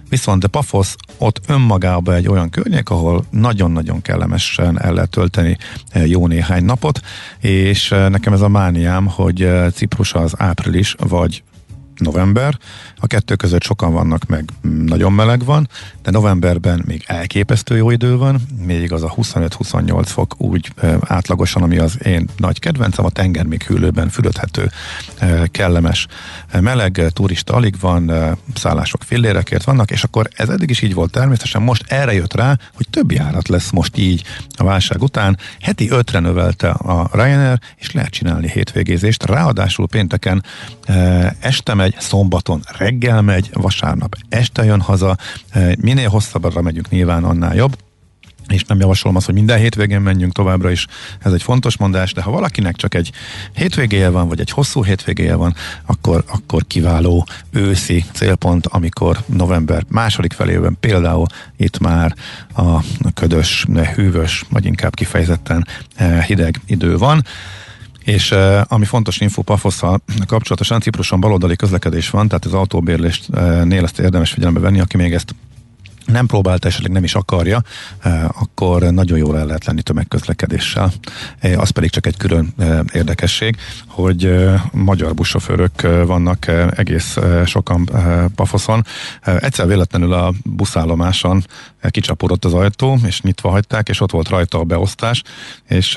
Viszont 0.10 0.44
a 0.44 0.48
Pafosz 0.48 0.96
ott 1.18 1.42
önmagában 1.48 2.16
egy 2.16 2.28
olyan 2.28 2.50
környék, 2.50 2.90
ahol 2.90 3.26
nagyon-nagyon 3.30 4.02
kellemesen 4.02 4.82
el 4.82 4.94
lehet 4.94 5.10
tölteni 5.10 5.58
jó 6.06 6.28
néhány 6.28 6.64
napot, 6.64 7.02
és 7.40 7.90
nekem 7.90 8.34
ez 8.34 8.42
a 8.42 8.48
mániám, 8.48 9.06
hogy 9.06 9.50
Ciprus 9.74 10.14
az 10.14 10.34
április 10.38 10.96
vagy 10.98 11.44
november, 11.98 12.58
a 12.96 13.08
kettő 13.08 13.36
között 13.36 13.64
sokan 13.64 13.94
vannak, 13.94 14.26
meg 14.26 14.50
nagyon 14.86 15.14
meleg 15.14 15.46
van, 15.46 15.70
de 16.04 16.12
novemberben 16.12 16.84
még 16.86 17.04
elképesztő 17.08 17.76
jó 17.78 17.92
idő 17.92 18.18
van, 18.18 18.42
még 18.66 18.92
az 18.92 19.04
a 19.04 19.14
25-28 19.18 20.04
fok 20.06 20.36
úgy 20.38 20.72
átlagosan, 21.00 21.64
ami 21.64 21.78
az 21.78 22.06
én 22.06 22.28
nagy 22.38 22.60
kedvencem, 22.60 23.06
a 23.06 23.10
tenger 23.10 23.46
még 23.46 23.64
hűlőben 23.64 24.10
fülödhető, 24.10 24.72
e, 25.18 25.48
kellemes, 25.48 26.08
meleg, 26.60 27.02
turista 27.14 27.54
alig 27.54 27.76
van, 27.80 28.12
szállások 28.56 29.04
fillérekért 29.04 29.64
vannak, 29.64 29.92
és 29.92 30.04
akkor 30.04 30.30
ez 30.36 30.50
eddig 30.50 30.70
is 30.70 30.82
így 30.82 30.94
volt 30.94 31.12
természetesen, 31.12 31.62
most 31.62 31.84
erre 31.88 32.14
jött 32.14 32.34
rá, 32.34 32.58
hogy 32.74 32.88
több 32.90 33.12
járat 33.12 33.48
lesz 33.48 33.72
most 33.72 33.98
így 33.98 34.24
a 34.58 34.64
válság 34.64 35.02
után, 35.02 35.38
heti 35.60 35.90
ötre 35.90 36.20
növelte 36.20 36.70
a 36.70 37.10
Ryanair, 37.14 37.60
és 37.76 37.92
lehet 37.92 38.12
csinálni 38.12 38.50
hétvégézést, 38.50 39.26
ráadásul 39.26 39.88
pénteken 39.88 40.44
este 41.40 41.74
megy, 41.74 41.87
szombaton 41.98 42.62
reggel 42.78 43.22
megy, 43.22 43.50
vasárnap 43.54 44.16
este 44.30 44.64
jön 44.64 44.82
haza, 44.82 45.18
e, 45.50 45.76
minél 45.82 46.10
hosszabbra 46.10 46.62
megyünk 46.62 46.90
nyilván, 46.90 47.24
annál 47.24 47.56
jobb. 47.56 47.78
És 48.48 48.64
nem 48.64 48.80
javasolom 48.80 49.16
azt, 49.16 49.26
hogy 49.26 49.36
minden 49.36 49.58
hétvégén 49.58 50.02
menjünk 50.02 50.34
továbbra 50.34 50.72
is, 50.72 50.88
ez 51.20 51.34
egy 51.34 51.44
fontos 51.44 51.78
mondás, 51.78 52.14
de 52.14 52.22
ha 52.22 52.32
valakinek 52.32 52.76
csak 52.76 52.94
egy 52.94 53.12
hétvégéje 53.54 54.10
van, 54.10 54.28
vagy 54.28 54.40
egy 54.40 54.50
hosszú 54.50 54.84
hétvégéje 54.84 55.36
van, 55.36 55.56
akkor, 55.86 56.24
akkor 56.28 56.68
kiváló 56.68 57.26
őszi 57.52 58.06
célpont, 58.14 58.68
amikor 58.68 59.18
november 59.26 59.84
második 59.90 60.34
felében 60.34 60.78
például 60.80 61.26
itt 61.58 61.80
már 61.80 62.16
a 62.56 62.84
ködös, 63.14 63.66
hűvös, 63.96 64.44
vagy 64.50 64.66
inkább 64.66 64.94
kifejezetten 64.94 65.68
e, 65.96 66.22
hideg 66.22 66.62
idő 66.66 66.98
van. 66.98 67.24
És 68.08 68.32
uh, 68.32 68.62
ami 68.68 68.86
fontos 68.86 69.20
info 69.20 69.42
Pafosszal 69.42 70.02
kapcsolatosan, 70.28 70.80
Cipruson 70.80 71.20
baloldali 71.20 71.56
közlekedés 71.56 72.10
van, 72.10 72.28
tehát 72.28 72.46
az 72.46 72.54
autóbérlésnél 72.54 73.84
ezt 73.84 74.00
érdemes 74.00 74.32
figyelembe 74.32 74.60
venni, 74.60 74.80
aki 74.80 74.98
még 74.98 75.14
ezt 75.14 75.36
nem 76.08 76.26
próbált, 76.26 76.66
esetleg 76.66 76.92
nem 76.92 77.04
is 77.04 77.16
akarja, 77.16 77.62
akkor 78.28 78.82
nagyon 78.82 79.18
jól 79.18 79.38
el 79.38 79.46
lehet 79.46 79.66
lenni 79.66 79.82
tömegközlekedéssel. 79.82 80.92
Az 81.58 81.70
pedig 81.70 81.90
csak 81.90 82.06
egy 82.06 82.18
külön 82.18 82.54
érdekesség, 82.94 83.56
hogy 83.88 84.46
magyar 84.72 85.14
buszsofőrök 85.14 85.82
vannak 86.06 86.48
egész 86.76 87.18
sokan 87.46 87.90
Pafoszon. 88.36 88.86
Egyszer 89.22 89.68
véletlenül 89.68 90.14
a 90.14 90.34
buszállomáson 90.44 91.46
kicsapódott 91.90 92.46
az 92.46 92.54
ajtó, 92.54 93.00
és 93.06 93.22
nyitva 93.22 93.50
hagyták, 93.50 93.90
és 93.90 94.02
ott 94.02 94.12
volt 94.12 94.30
rajta 94.30 94.60
a 94.60 94.64
beosztás, 94.64 95.24
és 95.68 95.96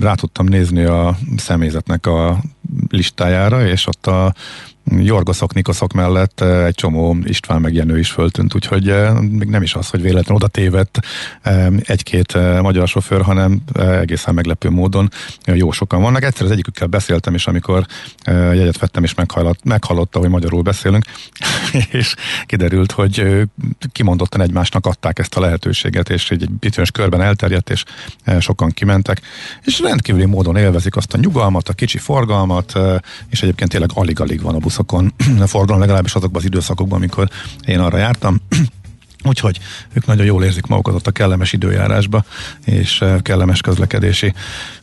rá 0.00 0.14
tudtam 0.14 0.46
nézni 0.46 0.84
a 0.84 1.18
személyzetnek 1.36 2.06
a 2.06 2.42
listájára, 2.88 3.66
és 3.66 3.86
ott 3.86 4.06
a 4.06 4.34
Jorgoszok, 4.84 5.54
Nikoszok 5.54 5.92
mellett 5.92 6.40
eh, 6.40 6.64
egy 6.64 6.74
csomó 6.74 7.16
István 7.24 7.60
meg 7.60 7.74
Jenő 7.74 7.98
is 7.98 8.10
föltűnt, 8.10 8.54
úgyhogy 8.54 8.88
eh, 8.88 9.20
még 9.20 9.48
nem 9.48 9.62
is 9.62 9.74
az, 9.74 9.88
hogy 9.88 10.02
véletlenül 10.02 10.34
oda 10.34 10.46
tévedt 10.46 11.00
eh, 11.42 11.66
egy-két 11.84 12.60
magyar 12.62 12.88
sofőr, 12.88 13.22
hanem 13.22 13.62
egészen 13.74 14.34
meglepő 14.34 14.70
módon 14.70 15.10
jó 15.44 15.70
sokan 15.70 16.02
vannak. 16.02 16.22
Egyszer 16.22 16.44
az 16.44 16.50
egyikükkel 16.50 16.86
beszéltem 16.86 17.34
is, 17.34 17.46
amikor 17.46 17.86
jegyet 18.26 18.78
vettem 18.78 19.04
és 19.04 19.14
meghallott, 19.14 19.64
meghallotta, 19.64 20.18
hogy 20.18 20.28
magyarul 20.28 20.62
beszélünk, 20.62 21.04
és 21.90 22.14
kiderült, 22.46 22.92
hogy 22.92 23.42
kimondottan 23.92 24.40
egymásnak 24.40 24.86
adták 24.86 25.18
ezt 25.18 25.36
a 25.36 25.40
lehetőséget, 25.40 26.10
és 26.10 26.30
egy 26.30 26.50
bizonyos 26.50 26.90
körben 26.90 27.20
elterjedt, 27.20 27.70
és 27.70 27.84
sokan 28.38 28.70
kimentek, 28.70 29.20
és 29.64 29.80
rendkívüli 29.80 30.24
módon 30.24 30.56
élvezik 30.56 30.96
azt 30.96 31.14
a 31.14 31.18
nyugalmat, 31.18 31.68
a 31.68 31.72
kicsi 31.72 31.98
forgalmat, 31.98 32.78
és 33.28 33.42
egyébként 33.42 33.70
tényleg 33.70 33.90
alig-alig 33.94 34.42
van 34.42 34.54
a 34.54 34.58
busz 34.58 34.71
buszokon 34.72 35.14
a 35.40 35.46
forgalom, 35.46 35.80
legalábbis 35.80 36.14
azokban 36.14 36.40
az 36.40 36.46
időszakokban, 36.46 36.98
amikor 36.98 37.28
én 37.66 37.78
arra 37.78 37.98
jártam. 37.98 38.40
Úgyhogy 39.24 39.58
ők 39.92 40.06
nagyon 40.06 40.24
jól 40.24 40.44
érzik 40.44 40.66
magukat 40.66 40.94
ott 40.94 41.06
a 41.06 41.10
kellemes 41.10 41.52
időjárásba, 41.52 42.24
és 42.64 43.00
eh, 43.00 43.20
kellemes 43.22 43.60
közlekedési 43.60 44.34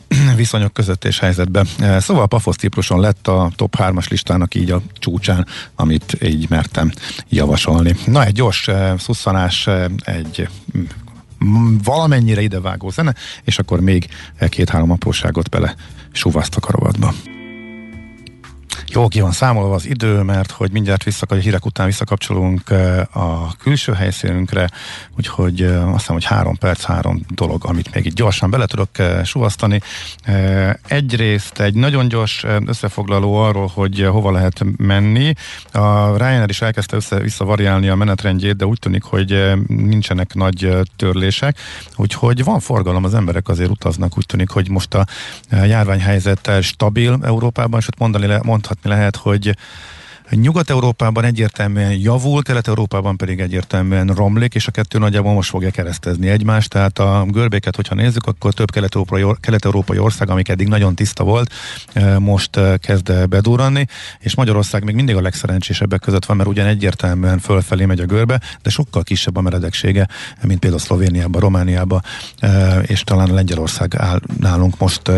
viszonyok 0.36 0.72
között 0.72 1.04
és 1.04 1.18
helyzetben. 1.18 1.66
Eh, 1.78 2.00
szóval 2.00 2.26
Pafosz 2.26 2.56
Cipruson 2.56 3.00
lett 3.00 3.28
a 3.28 3.50
top 3.56 3.76
3-as 3.78 4.10
listának 4.10 4.54
így 4.54 4.70
a 4.70 4.82
csúcsán, 4.98 5.46
amit 5.74 6.18
így 6.22 6.48
mertem 6.48 6.92
javasolni. 7.28 7.96
Na, 8.06 8.24
egy 8.24 8.32
gyors 8.32 8.66
uh, 8.66 8.98
szusszanás, 8.98 9.68
egy 10.04 10.48
mm, 11.44 11.76
valamennyire 11.84 12.40
idevágó 12.40 12.90
zene, 12.90 13.14
és 13.44 13.58
akkor 13.58 13.80
még 13.80 14.08
két-három 14.48 14.90
apróságot 14.90 15.48
bele 15.48 15.74
suvasztok 16.12 16.68
a 16.68 16.70
rovatba. 16.70 17.14
Jó, 18.92 19.08
ki 19.08 19.20
van 19.20 19.32
számolva 19.32 19.74
az 19.74 19.86
idő, 19.86 20.22
mert 20.22 20.50
hogy 20.50 20.70
mindjárt 20.72 21.02
visszak, 21.02 21.30
a 21.30 21.34
hírek 21.34 21.66
után 21.66 21.86
visszakapcsolunk 21.86 22.70
eh, 22.70 23.16
a 23.16 23.54
külső 23.58 23.92
helyszínünkre, 23.92 24.70
úgyhogy 25.16 25.62
eh, 25.62 25.88
azt 25.88 25.98
hiszem, 25.98 26.14
hogy 26.14 26.24
három 26.24 26.56
perc, 26.56 26.84
három 26.84 27.20
dolog, 27.28 27.64
amit 27.64 27.94
még 27.94 28.06
itt 28.06 28.14
gyorsan 28.14 28.50
bele 28.50 28.66
tudok 28.66 28.98
eh, 28.98 29.24
suvasztani. 29.24 29.80
Egyrészt 30.86 31.60
egy 31.60 31.74
nagyon 31.74 32.08
gyors 32.08 32.44
összefoglaló 32.66 33.34
arról, 33.34 33.70
hogy 33.74 34.06
hova 34.10 34.30
lehet 34.30 34.64
menni. 34.76 35.32
A 35.72 36.16
Ryanair 36.16 36.48
is 36.48 36.62
elkezdte 36.62 36.96
össze-vissza 36.96 37.44
variálni 37.44 37.88
a 37.88 37.94
menetrendjét, 37.94 38.56
de 38.56 38.66
úgy 38.66 38.78
tűnik, 38.78 39.02
hogy 39.02 39.52
nincsenek 39.66 40.34
nagy 40.34 40.76
törlések, 40.96 41.58
úgyhogy 41.96 42.44
van 42.44 42.60
forgalom, 42.60 43.04
az 43.04 43.14
emberek 43.14 43.48
azért 43.48 43.70
utaznak, 43.70 44.16
úgy 44.16 44.26
tűnik, 44.26 44.50
hogy 44.50 44.70
most 44.70 44.94
a 44.94 45.06
járványhelyzet 45.50 46.50
stabil 46.60 47.18
Európában, 47.22 47.80
és 47.80 47.88
ott 47.88 47.98
mondani, 47.98 48.38
mondhat 48.42 48.78
látni 48.80 48.90
lehet, 48.90 49.16
hogy 49.16 49.56
Nyugat-Európában 50.30 51.24
egyértelműen 51.24 51.92
javul, 51.92 52.42
Kelet-Európában 52.42 53.16
pedig 53.16 53.40
egyértelműen 53.40 54.06
romlik, 54.06 54.54
és 54.54 54.66
a 54.66 54.70
kettő 54.70 54.98
nagyjából 54.98 55.32
most 55.32 55.50
fogja 55.50 55.70
keresztezni 55.70 56.28
egymást. 56.28 56.70
Tehát 56.70 56.98
a 56.98 57.24
görbéket, 57.28 57.76
hogyha 57.76 57.94
nézzük, 57.94 58.26
akkor 58.26 58.52
több 58.52 58.70
kelet-európai, 58.70 59.24
kelet-európai 59.40 59.98
ország, 59.98 60.30
amik 60.30 60.48
eddig 60.48 60.68
nagyon 60.68 60.94
tiszta 60.94 61.24
volt, 61.24 61.52
eh, 61.92 62.18
most 62.18 62.56
eh, 62.56 62.74
kezd 62.76 63.28
bedurranni, 63.28 63.86
és 64.18 64.34
Magyarország 64.34 64.84
még 64.84 64.94
mindig 64.94 65.16
a 65.16 65.20
legszerencsésebbek 65.20 66.00
között 66.00 66.24
van, 66.24 66.36
mert 66.36 66.48
ugyan 66.48 66.66
egyértelműen 66.66 67.38
fölfelé 67.38 67.84
megy 67.84 68.00
a 68.00 68.06
görbe, 68.06 68.40
de 68.62 68.70
sokkal 68.70 69.02
kisebb 69.02 69.36
a 69.36 69.40
meredeksége, 69.40 70.08
mint 70.42 70.60
például 70.60 70.82
Szlovéniában, 70.82 71.40
Romániában, 71.40 72.02
eh, 72.38 72.78
és 72.86 73.04
talán 73.04 73.34
Lengyelország 73.34 73.94
áll 73.96 74.20
nálunk 74.40 74.78
most 74.78 75.10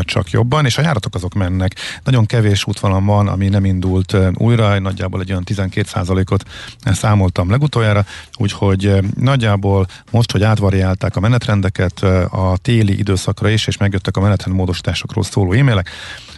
csak 0.00 0.30
jobban, 0.30 0.64
és 0.64 0.78
a 0.78 0.82
járatok 0.82 1.14
azok 1.14 1.34
mennek. 1.34 1.74
Nagyon 2.04 2.26
kevés 2.26 2.66
útvalam 2.66 3.04
van, 3.04 3.28
ami 3.28 3.48
nem 3.48 3.64
indult 3.64 4.16
újra, 4.34 4.59
újra, 4.60 4.78
nagyjából 4.78 5.20
egy 5.20 5.30
olyan 5.30 5.44
12%-ot 5.46 6.44
számoltam 6.84 7.50
legutoljára, 7.50 8.04
úgyhogy 8.36 8.86
eh, 8.86 8.98
nagyjából 9.16 9.86
most, 10.10 10.32
hogy 10.32 10.42
átvariálták 10.42 11.16
a 11.16 11.20
menetrendeket 11.20 12.02
eh, 12.02 12.34
a 12.34 12.56
téli 12.56 12.98
időszakra 12.98 13.48
is, 13.48 13.66
és 13.66 13.76
megjöttek 13.76 14.16
a 14.16 14.20
menetrendmódosításokról 14.20 15.24
szóló 15.24 15.52
e-mailek, 15.52 15.88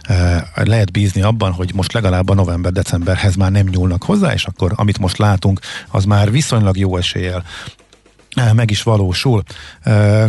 eh, 0.01 0.41
lehet 0.53 0.91
bízni 0.91 1.21
abban, 1.21 1.51
hogy 1.51 1.71
most 1.73 1.93
legalább 1.93 2.29
a 2.29 2.33
november-decemberhez 2.33 3.35
már 3.35 3.51
nem 3.51 3.67
nyúlnak 3.67 4.03
hozzá, 4.03 4.33
és 4.33 4.45
akkor 4.45 4.71
amit 4.75 4.99
most 4.99 5.17
látunk, 5.17 5.59
az 5.91 6.05
már 6.05 6.31
viszonylag 6.31 6.77
jó 6.77 6.97
eséllyel 6.97 7.43
meg 8.53 8.71
is 8.71 8.83
valósul. 8.83 9.43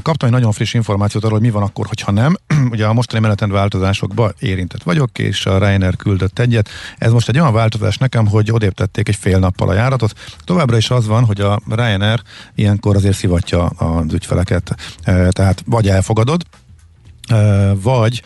Kaptam 0.03 0.29
egy 0.29 0.31
nagyon 0.31 0.53
friss 0.53 0.75
információt 0.75 1.25
arról, 1.25 1.39
hogy 1.39 1.47
mi 1.47 1.53
van 1.53 1.63
akkor, 1.63 1.87
hogyha 1.87 2.13
nem. 2.13 2.37
Ugye 2.71 2.87
a 2.87 2.93
mostani 2.93 3.23
menetrend 3.23 3.53
változásokban 3.53 4.35
érintett 4.39 4.83
vagyok, 4.83 5.19
és 5.19 5.47
a 5.47 5.59
Reiner 5.59 5.97
küldött 5.97 6.39
egyet. 6.39 6.69
Ez 6.99 7.13
most 7.13 7.29
egy 7.29 7.39
olyan 7.39 7.53
változás 7.53 7.97
nekem, 7.97 8.27
hogy 8.27 8.53
odéptették 8.53 9.09
egy 9.09 9.17
fél 9.17 9.39
nappal 9.39 9.69
a 9.69 9.75
járatot. 9.75 10.13
Továbbra 10.45 10.77
is 10.77 10.91
az 10.91 11.07
van, 11.07 11.25
hogy 11.25 11.41
a 11.41 11.61
Ryanair 11.71 12.23
ilyenkor 12.55 12.97
azért 12.97 13.17
szivatja 13.17 13.67
az 13.67 14.13
ügyfeleket. 14.13 14.77
Tehát 15.31 15.63
vagy 15.67 15.89
elfogadod, 15.89 16.43
vagy 17.75 18.23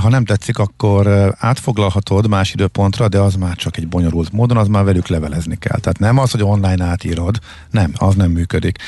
ha 0.00 0.08
nem 0.08 0.24
tetszik, 0.24 0.58
akkor 0.58 1.34
átfoglalhatod 1.38 2.28
más 2.28 2.52
időpontra, 2.52 3.08
de 3.08 3.18
az 3.18 3.34
már 3.34 3.56
csak 3.56 3.76
egy 3.76 3.88
bonyolult 3.88 4.32
módon, 4.32 4.56
az 4.56 4.68
már 4.68 4.84
velük 4.84 5.06
levelezni 5.06 5.58
kell. 5.58 5.78
Tehát 5.78 5.98
nem 5.98 6.18
az, 6.18 6.30
hogy 6.30 6.42
online 6.42 6.84
átírod, 6.84 7.38
nem, 7.70 7.92
az 7.96 8.14
nem 8.14 8.30
működik. 8.30 8.78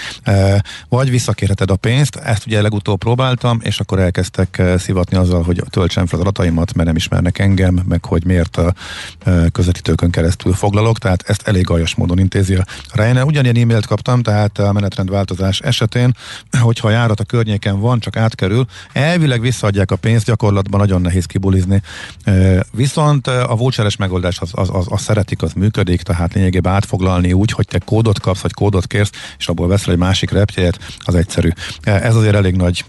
Vagy 0.88 1.10
visszakérheted 1.10 1.70
a 1.70 1.76
pénzt, 1.76 2.16
ezt 2.16 2.46
ugye 2.46 2.62
legutóbb 2.62 2.98
próbáltam, 2.98 3.58
és 3.62 3.80
akkor 3.80 3.98
elkezdtek 3.98 4.62
szivatni 4.78 5.16
azzal, 5.16 5.42
hogy 5.42 5.62
töltsem 5.70 6.06
fel 6.06 6.18
az 6.18 6.26
adataimat, 6.26 6.74
mert 6.74 6.86
nem 6.86 6.96
ismernek 6.96 7.38
engem, 7.38 7.80
meg 7.88 8.04
hogy 8.04 8.24
miért 8.24 8.56
a 8.56 8.74
közvetítőkön 9.52 10.10
keresztül 10.10 10.52
foglalok, 10.52 10.98
tehát 10.98 11.22
ezt 11.26 11.48
elég 11.48 11.70
aljas 11.70 11.94
módon 11.94 12.18
intézi 12.18 12.54
a 12.54 12.64
Ryanair. 12.92 13.24
Ugyanilyen 13.24 13.56
e-mailt 13.56 13.86
kaptam, 13.86 14.22
tehát 14.22 14.58
a 14.58 14.72
menetrendváltozás 14.72 15.60
esetén, 15.60 16.16
hogyha 16.60 16.88
a 16.88 16.90
járat 16.90 17.20
a 17.20 17.24
környéken 17.24 17.80
van, 17.80 18.00
csak 18.00 18.16
átkerül, 18.16 18.66
elvileg 18.92 19.40
visszaadják 19.40 19.90
a 19.90 19.96
pénzt, 19.96 20.26
gyakorlatban 20.26 20.80
nagyon 20.80 20.99
nehéz 21.00 21.24
kibulizni. 21.24 21.82
Viszont 22.72 23.26
a 23.26 23.56
voucheres 23.56 23.96
megoldás 23.96 24.38
az, 24.40 24.50
az, 24.52 24.68
az, 24.72 24.86
az 24.88 25.00
szeretik, 25.00 25.42
az 25.42 25.52
működik, 25.52 26.02
tehát 26.02 26.34
lényegében 26.34 26.72
átfoglalni 26.72 27.32
úgy, 27.32 27.52
hogy 27.52 27.66
te 27.66 27.78
kódot 27.78 28.20
kapsz, 28.20 28.40
vagy 28.40 28.52
kódot 28.52 28.86
kérsz, 28.86 29.10
és 29.38 29.48
abból 29.48 29.68
veszel 29.68 29.92
egy 29.92 29.98
másik 29.98 30.30
repjegyet, 30.30 30.78
az 30.98 31.14
egyszerű. 31.14 31.48
Ez 31.82 32.14
azért 32.14 32.34
elég 32.34 32.56
nagy, 32.56 32.84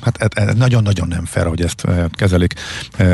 hát 0.00 0.54
nagyon-nagyon 0.54 1.08
nem 1.08 1.24
fel, 1.24 1.48
hogy 1.48 1.62
ezt 1.62 1.86
kezelik. 2.10 2.54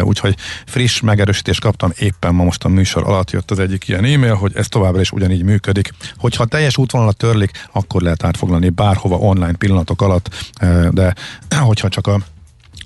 Úgyhogy 0.03 0.37
friss 0.67 1.01
megerősítést 1.01 1.61
kaptam 1.61 1.93
éppen 1.99 2.35
ma 2.35 2.45
most 2.45 2.65
a 2.65 2.69
műsor 2.69 3.03
alatt 3.03 3.31
jött 3.31 3.51
az 3.51 3.59
egyik 3.59 3.89
ilyen 3.89 4.05
e-mail, 4.05 4.35
hogy 4.35 4.53
ez 4.57 4.69
továbbra 4.69 5.01
is 5.01 5.13
ugyanígy 5.13 5.43
működik. 5.43 5.95
Hogyha 6.17 6.45
teljes 6.45 6.77
útvonalat 6.77 7.17
törlik, 7.17 7.51
akkor 7.73 8.03
lehet 8.03 8.25
átfoglalni 8.25 8.69
bárhova 8.69 9.17
online 9.17 9.53
pillanatok 9.53 10.03
alatt, 10.03 10.53
de 10.91 11.15
hogyha 11.69 11.89
csak 11.89 12.07
a 12.07 12.21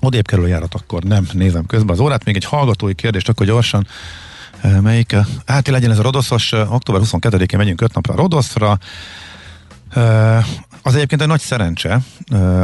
odébb 0.01 0.27
kerül 0.27 0.43
a 0.45 0.47
járat, 0.47 0.73
akkor 0.73 1.03
nem 1.03 1.27
nézem 1.33 1.65
közben 1.65 1.95
az 1.95 1.99
órát. 1.99 2.23
Még 2.23 2.35
egy 2.35 2.45
hallgatói 2.45 2.93
kérdést, 2.93 3.29
akkor 3.29 3.45
gyorsan 3.45 3.87
melyik? 4.81 5.15
Hát 5.45 5.67
legyen 5.67 5.91
ez 5.91 5.99
a 5.99 6.01
Rodoszos, 6.01 6.51
október 6.51 7.01
22-én 7.03 7.57
megyünk 7.57 7.81
öt 7.81 7.93
napra 7.93 8.13
a 8.13 8.17
Rodoszra. 8.17 8.77
Az 10.87 10.95
egyébként 10.95 11.21
egy 11.21 11.27
nagy 11.27 11.39
szerencse. 11.39 12.01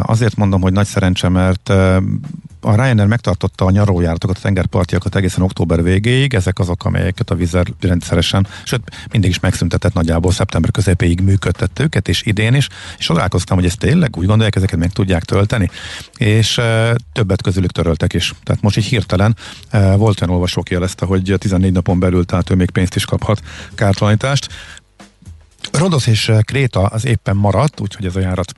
Azért 0.02 0.36
mondom, 0.36 0.62
hogy 0.62 0.72
nagy 0.72 0.86
szerencse, 0.86 1.30
mert 1.30 1.70
a 2.60 2.76
Ryanair 2.76 3.08
megtartotta 3.08 3.66
a 3.66 3.72
nyarójáratokat, 3.72 4.38
a 4.38 4.42
tengerpartiakat 4.42 5.16
egészen 5.16 5.42
október 5.42 5.84
végéig, 5.84 6.34
ezek 6.34 6.60
azok, 6.60 6.86
amelyeket 6.86 7.30
a 7.30 7.36
Vizer 7.36 7.66
rendszeresen, 7.82 8.48
sőt, 8.64 8.82
mindig 9.12 9.30
is 9.30 9.40
megszüntetett 9.40 9.94
nagyjából 9.94 10.32
szeptember 10.32 10.72
közepéig 10.72 11.22
működtette 11.22 11.84
őket, 11.84 12.08
és 12.08 12.22
idén 12.26 12.54
is, 12.54 12.68
és 12.98 13.06
találkoztam, 13.06 13.58
hogy 13.58 13.66
ezt 13.66 13.80
tényleg 13.80 14.18
úgy 14.18 14.26
gondolják, 14.26 14.56
ezeket 14.56 14.80
meg 14.80 14.92
tudják 14.92 15.24
tölteni, 15.24 15.70
és 16.18 16.62
többet 17.14 17.42
közülük 17.42 17.72
töröltek 17.72 18.14
is. 18.14 18.34
Tehát 18.44 18.62
most 18.62 18.78
így 18.78 18.86
hirtelen 18.86 19.36
volt 19.72 20.22
olyan 20.22 20.34
olvasó, 20.34 20.60
aki 20.60 20.74
jelezte, 20.74 21.06
hogy 21.06 21.36
14 21.38 21.72
napon 21.72 22.00
belül, 22.00 22.26
tehát 22.26 22.50
ő 22.50 22.56
még 22.56 22.70
pénzt 22.70 22.96
is 22.96 23.06
kaphat 23.06 23.42
kártalanítást. 23.76 24.48
Rodosz 25.72 26.08
és 26.08 26.32
Kréta 26.42 26.86
az 26.86 27.06
éppen 27.06 27.36
maradt, 27.36 27.80
úgyhogy 27.80 28.06
ez 28.06 28.16
a 28.16 28.20
járat 28.20 28.54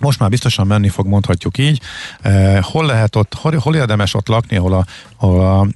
most 0.00 0.18
már 0.18 0.30
biztosan 0.30 0.66
menni 0.66 0.88
fog, 0.88 1.06
mondhatjuk 1.06 1.58
így. 1.58 1.80
Eh, 2.20 2.62
hol 2.62 2.86
lehet 2.86 3.16
ott, 3.16 3.34
hol, 3.34 3.56
hol 3.56 3.74
érdemes 3.74 4.14
ott 4.14 4.28
lakni, 4.28 4.56
ahol 4.56 4.72
a, 4.72 4.86
ahol 5.16 5.40
a 5.40 5.66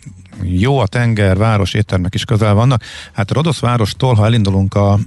jó 0.42 0.78
a 0.78 0.86
tenger, 0.86 1.36
város, 1.36 1.74
éttermek 1.74 2.14
is 2.14 2.24
közel 2.24 2.54
vannak. 2.54 2.82
Hát 3.12 3.30
Rodosz 3.30 3.58
várostól, 3.58 4.14
ha 4.14 4.24
elindulunk 4.24 4.74
a 4.74 4.98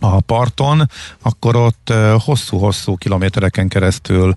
a 0.00 0.20
parton, 0.20 0.90
akkor 1.22 1.56
ott 1.56 1.92
hosszú-hosszú 2.18 2.96
kilométereken 2.96 3.68
keresztül 3.68 4.34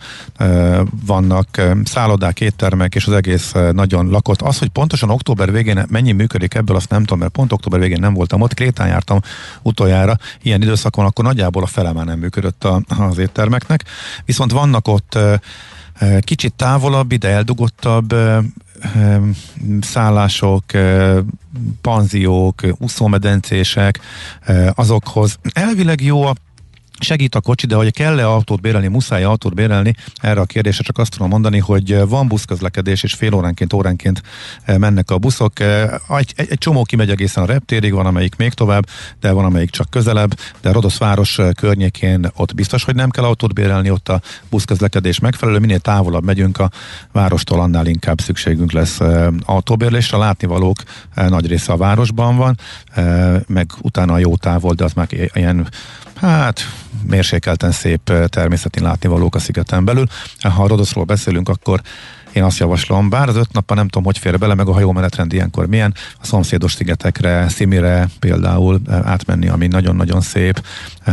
vannak 1.05 1.62
szállodák, 1.84 2.41
éttermek, 2.41 2.96
és 2.96 3.05
az 3.05 3.13
egész 3.13 3.51
nagyon 3.72 4.10
lakott. 4.10 4.41
Az, 4.41 4.60
hogy 4.60 4.70
pontosan 4.70 5.10
október 5.10 5.51
végén 5.51 5.86
mennyi 5.89 6.12
működik 6.12 6.53
ebből, 6.53 6.75
azt 6.75 6.89
nem 6.89 7.00
tudom, 7.00 7.20
mert 7.20 7.32
pont 7.32 7.51
október 7.51 7.79
végén 7.79 8.00
nem 8.00 8.13
voltam 8.13 8.41
ott, 8.41 8.53
Krétán 8.53 8.88
jártam 8.88 9.20
utoljára, 9.62 10.17
ilyen 10.41 10.62
időszakon, 10.62 11.05
akkor 11.05 11.25
nagyjából 11.25 11.63
a 11.63 11.67
fele 11.67 11.91
már 11.91 12.05
nem 12.05 12.20
működött 12.20 12.67
az 12.88 13.17
éttermeknek. 13.17 13.84
Viszont 14.25 14.51
vannak 14.51 14.88
ott 14.88 15.17
kicsit 16.20 16.53
távolabb, 16.53 17.12
ide 17.12 17.29
eldugottabb 17.29 18.15
szállások, 19.82 20.63
panziók, 21.82 22.62
úszómedencések, 22.78 24.00
azokhoz 24.75 25.38
elvileg 25.54 26.02
jó 26.02 26.24
a 26.24 26.36
segít 27.00 27.36
a 27.36 27.42
kocsi, 27.42 27.66
de 27.66 27.76
hogy 27.76 27.92
kell-e 27.92 28.28
autót 28.28 28.62
bérelni, 28.62 28.88
muszáj 28.88 29.24
autót 29.24 29.54
bérelni, 29.54 29.96
erre 30.22 30.42
a 30.42 30.46
kérdésre 30.46 30.84
csak 30.84 30.98
azt 30.98 31.12
tudom 31.12 31.30
mondani, 31.30 31.60
hogy 31.60 32.08
van 32.08 32.28
buszközlekedés, 32.28 33.04
és 33.04 33.14
fél 33.14 33.34
óránként, 33.34 33.74
óránként 33.74 34.22
eh, 34.64 34.78
mennek 34.78 35.12
a 35.12 35.18
buszok. 35.18 35.60
Eh, 35.60 35.94
egy, 36.10 36.34
egy, 36.36 36.48
egy 36.50 36.58
csomó 36.58 36.84
kimegy 36.84 37.10
egészen 37.10 37.44
a 37.44 37.46
reptérig, 37.46 37.94
van 37.94 38.06
amelyik 38.06 38.36
még 38.36 38.54
tovább, 38.54 38.88
de 39.20 39.32
van 39.32 39.46
amelyik 39.46 39.70
csak 39.70 39.90
közelebb, 39.90 40.40
de 40.62 40.72
Rodosz 40.72 40.98
város 40.98 41.39
eh, 41.39 41.50
környékén 41.54 42.32
ott 42.36 42.56
biztos, 42.56 42.84
hogy 42.84 42.96
nem 42.96 43.10
kell 43.10 43.24
autót 43.24 43.54
bérelni, 43.54 43.89
ott 43.89 44.10
a 44.10 44.22
buszközlekedés 44.50 45.20
megfelelő, 45.20 45.60
minél 45.60 45.80
távolabb 45.80 46.24
megyünk 46.24 46.58
a 46.58 46.70
várostól, 47.12 47.60
annál 47.60 47.86
inkább 47.86 48.22
szükségünk 48.22 48.72
lesz 48.72 49.00
autóbérlésre. 49.46 50.17
Látnivalók 50.17 50.78
nagy 51.15 51.48
része 51.48 51.72
a 51.72 51.78
városban 51.78 52.38
van, 52.38 52.58
meg 53.48 53.72
utána 53.82 54.13
a 54.13 54.17
jó 54.17 54.36
távol, 54.36 54.74
de 54.74 54.84
az 54.84 54.94
már 54.94 55.08
ilyen 55.10 55.67
hát 56.28 56.60
mérsékelten 57.08 57.72
szép 57.72 58.12
természeti 58.28 58.80
látnivalók 58.80 59.36
a 59.36 59.40
szigeten 59.40 59.86
belül. 59.86 60.06
Ha 60.40 60.64
a 60.64 60.68
Rodoszról 60.68 61.04
beszélünk, 61.04 61.50
akkor 61.50 61.82
én 62.34 62.43
azt 62.43 62.58
javaslom, 62.58 63.10
bár 63.10 63.30
az 63.30 63.36
öt 63.36 63.52
nappal 63.52 63.78
nem 63.78 63.88
tudom, 63.88 64.04
hogy 64.04 64.17
fér 64.17 64.38
bele, 64.38 64.54
meg 64.54 64.67
a 64.67 64.74
hajómenetrend 64.74 65.34
ilyenkor 65.34 65.67
milyen, 65.67 65.93
a 66.22 66.26
szomszédos 66.26 66.74
szigetekre, 66.74 67.50
Szimire 67.50 68.10
például 68.19 68.82
átmenni, 68.89 69.48
ami 69.48 69.67
nagyon-nagyon 69.67 70.22
szép, 70.22 70.63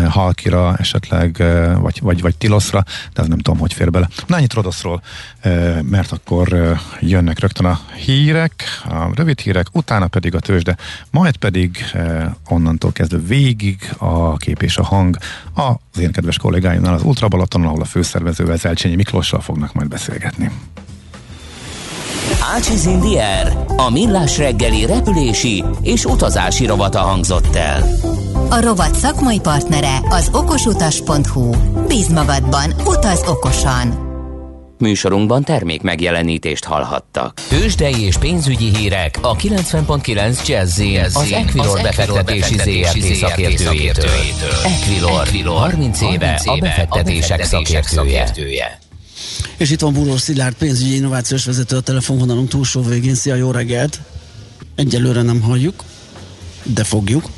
Halkira 0.08 0.76
esetleg, 0.76 1.44
vagy, 1.80 2.00
vagy, 2.00 2.20
vagy 2.20 2.36
Tiloszra, 2.36 2.84
de 3.14 3.22
ez 3.22 3.28
nem 3.28 3.38
tudom, 3.38 3.58
hogy 3.58 3.72
fér 3.72 3.90
bele. 3.90 4.08
Na, 4.26 4.36
ennyit 4.36 4.52
Rodoszról, 4.52 5.02
mert 5.82 6.12
akkor 6.12 6.78
jönnek 7.00 7.38
rögtön 7.38 7.66
a 7.66 7.80
hírek, 8.04 8.64
a 8.84 9.14
rövid 9.14 9.40
hírek, 9.40 9.66
utána 9.72 10.06
pedig 10.06 10.34
a 10.34 10.40
tőzsde, 10.40 10.76
majd 11.10 11.36
pedig 11.36 11.84
onnantól 12.48 12.92
kezdve 12.92 13.18
végig 13.26 13.94
a 13.98 14.36
kép 14.36 14.62
és 14.62 14.76
a 14.76 14.84
hang 14.84 15.16
az 15.54 16.00
én 16.00 16.12
kedves 16.12 16.38
kollégáimnál 16.38 16.94
az 16.94 17.02
Ultra 17.02 17.28
Balaton, 17.28 17.64
ahol 17.64 17.80
a 17.80 17.84
főszervezővel 17.84 18.56
Zelcsényi 18.56 18.94
Miklóssal 18.94 19.40
fognak 19.40 19.72
majd 19.72 19.88
beszélgetni. 19.88 20.50
Ácsiz 22.54 22.86
Indier, 22.86 23.64
a 23.76 23.90
millás 23.90 24.38
reggeli 24.38 24.86
repülési 24.86 25.64
és 25.82 26.04
utazási 26.04 26.66
rovata 26.66 26.98
hangzott 26.98 27.56
el. 27.56 27.88
A 28.48 28.60
rovat 28.60 28.94
szakmai 28.94 29.40
partnere 29.40 29.98
az 30.08 30.28
okosutas.hu. 30.32 31.50
Bíz 31.86 32.08
magadban, 32.08 32.74
utaz 32.86 33.22
okosan! 33.26 34.08
Műsorunkban 34.78 35.44
termék 35.44 35.82
megjelenítést 35.82 36.64
hallhattak. 36.64 37.40
Tőzsdei 37.48 38.04
és 38.04 38.16
pénzügyi 38.16 38.76
hírek 38.76 39.18
a 39.22 39.36
90.9 39.36 40.46
jazz 40.46 40.80
az 41.14 41.32
Equilor 41.32 41.82
befektetési 41.82 42.54
ZRT 42.54 43.14
szakértőjétől. 43.14 44.10
Equilor, 44.64 45.28
30 45.44 46.00
éve 46.00 46.40
a 46.44 46.56
befektetések 46.56 47.42
szakértője. 47.42 48.78
És 49.56 49.70
itt 49.70 49.80
van 49.80 49.92
Búrós 49.92 50.20
Szilárd, 50.20 50.54
pénzügyi 50.54 50.94
innovációs 50.94 51.44
vezető 51.44 51.76
a 51.76 51.80
telefonvonalunk 51.80 52.48
túlsó 52.48 52.82
végén. 52.82 53.14
Szia, 53.14 53.34
jó 53.34 53.50
reggelt! 53.50 54.00
Egyelőre 54.74 55.22
nem 55.22 55.40
halljuk, 55.40 55.84
de 56.62 56.84
fogjuk. 56.84 57.30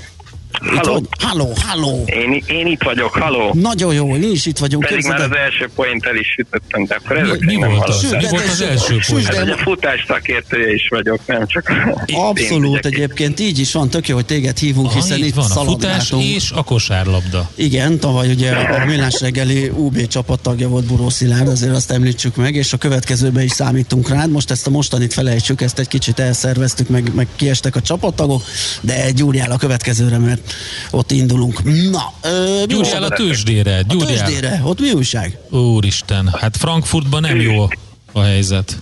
Halló. 0.61 1.03
Halló, 1.19 1.53
halló. 1.67 2.03
Én, 2.07 2.43
én 2.47 2.67
itt 2.67 2.83
vagyok, 2.83 3.11
halló. 3.12 3.51
Nagyon 3.55 3.95
jó, 3.95 4.07
mi 4.07 4.27
is 4.27 4.47
itt 4.47 4.59
vagyunk. 4.59 4.87
Pedig 4.87 5.07
már 5.07 5.21
az 5.21 5.37
első 5.37 5.71
point 5.75 6.07
el 6.07 6.17
is 6.17 6.27
sütöttem, 6.37 6.85
de 6.85 6.95
akkor 6.95 7.17
ezek 7.19 7.41
mi, 7.41 7.57
nem 7.57 7.71
volt 7.71 7.88
az? 7.88 8.03
Mi 8.11 8.27
volt 8.31 8.45
az 8.49 8.61
első 8.61 8.99
point? 9.09 9.29
de- 9.29 9.53
A 9.53 9.57
futás 9.57 10.05
szakértője 10.07 10.73
is 10.73 10.88
vagyok, 10.88 11.21
nem 11.27 11.47
csak 11.47 11.73
Abszolút 12.12 12.87
egyébként 12.87 13.41
így 13.41 13.59
is 13.59 13.73
van, 13.73 13.88
tök 13.91 14.09
jó, 14.09 14.15
hogy 14.15 14.25
téged 14.27 14.59
hívunk, 14.59 14.87
Aha, 14.87 14.95
hiszen 15.01 15.19
itt 15.19 15.25
itt 15.25 15.35
van 15.35 15.51
a 15.51 15.65
futás 15.65 16.12
és 16.19 16.51
a 16.55 16.62
kosárlabda. 16.62 17.51
Igen, 17.55 17.99
tavaly 17.99 18.29
ugye 18.31 18.51
a 18.53 18.85
Millás 18.87 19.21
reggeli 19.21 19.69
UB 19.69 20.07
csapattagja 20.07 20.69
volt 20.69 20.85
Buró 20.85 21.09
Szilárd, 21.09 21.49
azért 21.49 21.75
azt 21.75 21.91
említsük 21.91 22.37
meg, 22.37 22.55
és 22.55 22.73
a 22.73 22.77
következőben 22.77 23.43
is 23.43 23.51
számítunk 23.53 24.09
rád. 24.09 24.31
Most 24.31 24.51
ezt 24.51 24.67
a 24.67 24.71
mostanit 24.71 25.12
felejtsük, 25.12 25.61
ezt 25.61 25.79
egy 25.79 25.88
kicsit 25.88 26.19
elszerveztük, 26.19 26.88
meg, 26.88 27.15
meg 27.15 27.27
kiestek 27.37 27.77
a 27.77 27.81
csapattagok, 27.81 28.43
de 28.81 29.11
gyúrjál 29.11 29.51
a 29.51 29.57
következőre, 29.57 30.19
mert 30.19 30.41
ott 30.90 31.11
indulunk. 31.11 31.62
Na, 31.90 32.12
ö, 32.22 32.62
Gyúrjál 32.66 32.78
újság? 32.78 33.02
a 33.02 33.09
tőzsdére, 33.09 33.85
a 33.88 33.96
tőzsdére, 33.96 34.61
ott 34.64 34.81
mi 34.81 34.90
újság? 34.92 35.38
Úristen, 35.50 36.28
hát 36.40 36.57
Frankfurtban 36.57 37.20
nem 37.20 37.40
jó 37.40 37.68
a 38.12 38.20
helyzet. 38.20 38.78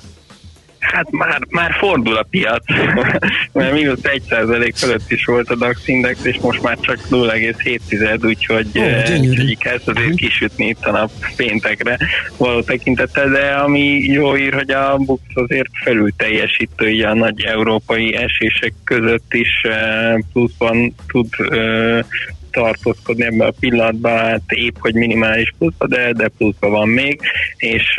Hát 0.92 1.10
már, 1.10 1.40
már 1.48 1.72
fordul 1.72 2.16
a 2.16 2.26
piac, 2.30 2.64
mert 3.52 3.72
mínusz 3.72 4.00
1% 4.02 4.72
fölött 4.76 5.10
is 5.10 5.24
volt 5.24 5.50
a 5.50 5.54
DAX 5.54 5.88
index, 5.88 6.24
és 6.24 6.38
most 6.40 6.62
már 6.62 6.78
csak 6.80 6.98
0,7, 7.10 8.24
úgyhogy, 8.24 8.70
gyönyörű. 8.72 9.28
úgyhogy 9.28 9.58
kezd 9.58 9.88
azért 9.88 10.14
kisütni 10.14 10.66
itt 10.66 10.84
a 10.84 10.90
nap 10.90 11.10
péntekre 11.36 11.98
való 12.36 12.62
tekintettel, 12.62 13.28
de 13.28 13.50
ami 13.50 13.98
jó 13.98 14.36
ír, 14.36 14.54
hogy 14.54 14.70
a 14.70 14.96
Bux 14.96 15.22
azért 15.34 15.70
felül 15.82 16.10
teljesítő, 16.16 16.88
így 16.88 17.02
a 17.02 17.14
nagy 17.14 17.42
európai 17.42 18.14
esések 18.14 18.72
között 18.84 19.32
is 19.34 19.62
eh, 19.62 20.14
pluszban 20.32 20.94
tud 21.06 21.28
eh, 21.38 22.04
tartózkodni 22.50 23.24
ebben 23.24 23.46
a 23.46 23.52
pillanatban, 23.60 24.18
hát 24.18 24.42
épp, 24.48 24.76
hogy 24.78 24.94
minimális 24.94 25.54
pluszba, 25.58 25.86
de, 25.86 26.12
de 26.12 26.28
pluszba 26.28 26.68
van 26.68 26.88
még, 26.88 27.20
és 27.56 27.96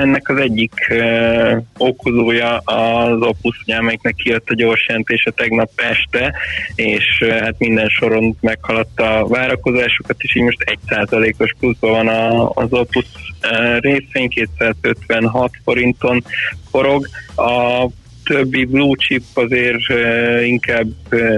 ennek 0.00 0.28
az 0.28 0.36
egyik 0.36 0.72
okozója 1.76 2.56
az 2.58 3.20
Opus, 3.20 3.60
ugye, 3.62 3.76
amelyiknek 3.76 4.14
kijött 4.14 4.48
a 4.48 4.54
gyors 4.54 4.86
jelentése 4.86 5.30
tegnap 5.30 5.70
este, 5.76 6.34
és 6.74 7.24
hát 7.40 7.58
minden 7.58 7.88
soron 7.88 8.36
meghaladta 8.40 9.18
a 9.18 9.26
várakozásokat, 9.26 10.16
és 10.18 10.36
így 10.36 10.42
most 10.42 10.78
1%-os 10.86 11.54
pluszban 11.58 11.90
van 11.90 12.08
az 12.54 12.72
Opus 12.72 13.06
részvény, 13.80 14.28
256 14.28 15.50
forinton 15.64 16.24
forog. 16.70 17.08
A 17.36 17.86
többi 18.26 18.64
blue 18.64 18.96
chip 18.96 19.22
azért 19.34 19.88
inkább, 20.44 20.88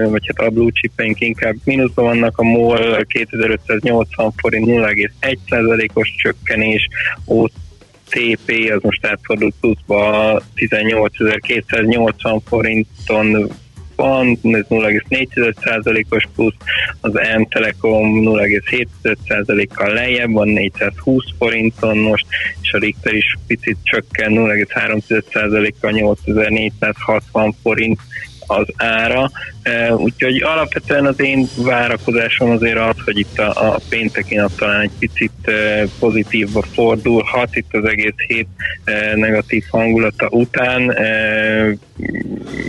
vagy 0.09 0.23
hát 0.27 0.47
a 0.47 0.49
blue 0.49 0.71
chipek 0.71 1.19
inkább 1.21 1.55
mínuszban 1.63 2.05
vannak, 2.05 2.37
a 2.37 2.43
MOL 2.43 3.05
2580 3.05 4.31
forint 4.35 4.67
0,1%-os 4.67 6.15
csökkenés, 6.17 6.87
OTP 7.25 8.71
az 8.75 8.81
most 8.81 9.05
átfordult 9.05 9.55
pluszba 9.59 10.41
18.280 10.55 12.39
forinton 12.45 13.49
van, 13.99 14.27
ez 14.41 14.65
0,4%-os 14.69 16.27
plusz, 16.35 16.55
az 17.01 17.11
M 17.37 17.41
Telekom 17.49 18.23
0,7%-kal 18.25 19.93
lejjebb 19.93 20.31
van, 20.31 20.47
420 20.47 21.23
forinton 21.37 21.97
most, 21.97 22.25
és 22.61 22.71
a 22.73 22.77
Richter 22.77 23.13
is 23.13 23.37
picit 23.47 23.77
csökken 23.83 24.31
0,3%-kal 24.35 25.91
8460 25.91 27.55
forint 27.61 27.99
az 28.49 28.67
ára, 28.75 29.31
úgyhogy 29.97 30.41
alapvetően 30.41 31.05
az 31.05 31.21
én 31.21 31.47
várakozásom 31.55 32.49
azért 32.49 32.77
az, 32.77 32.95
hogy 33.05 33.17
itt 33.17 33.39
a, 33.39 33.73
a 33.73 33.79
pénteki 33.89 34.35
nap 34.35 34.55
talán 34.55 34.81
egy 34.81 34.91
picit 34.99 35.51
pozitívba 35.99 36.61
fordulhat 36.73 37.55
itt 37.55 37.73
az 37.73 37.85
egész 37.85 38.13
hét 38.27 38.47
negatív 39.15 39.63
hangulata 39.69 40.27
után, 40.29 40.97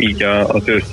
így 0.01 0.23
az 0.23 0.62
össz 0.64 0.85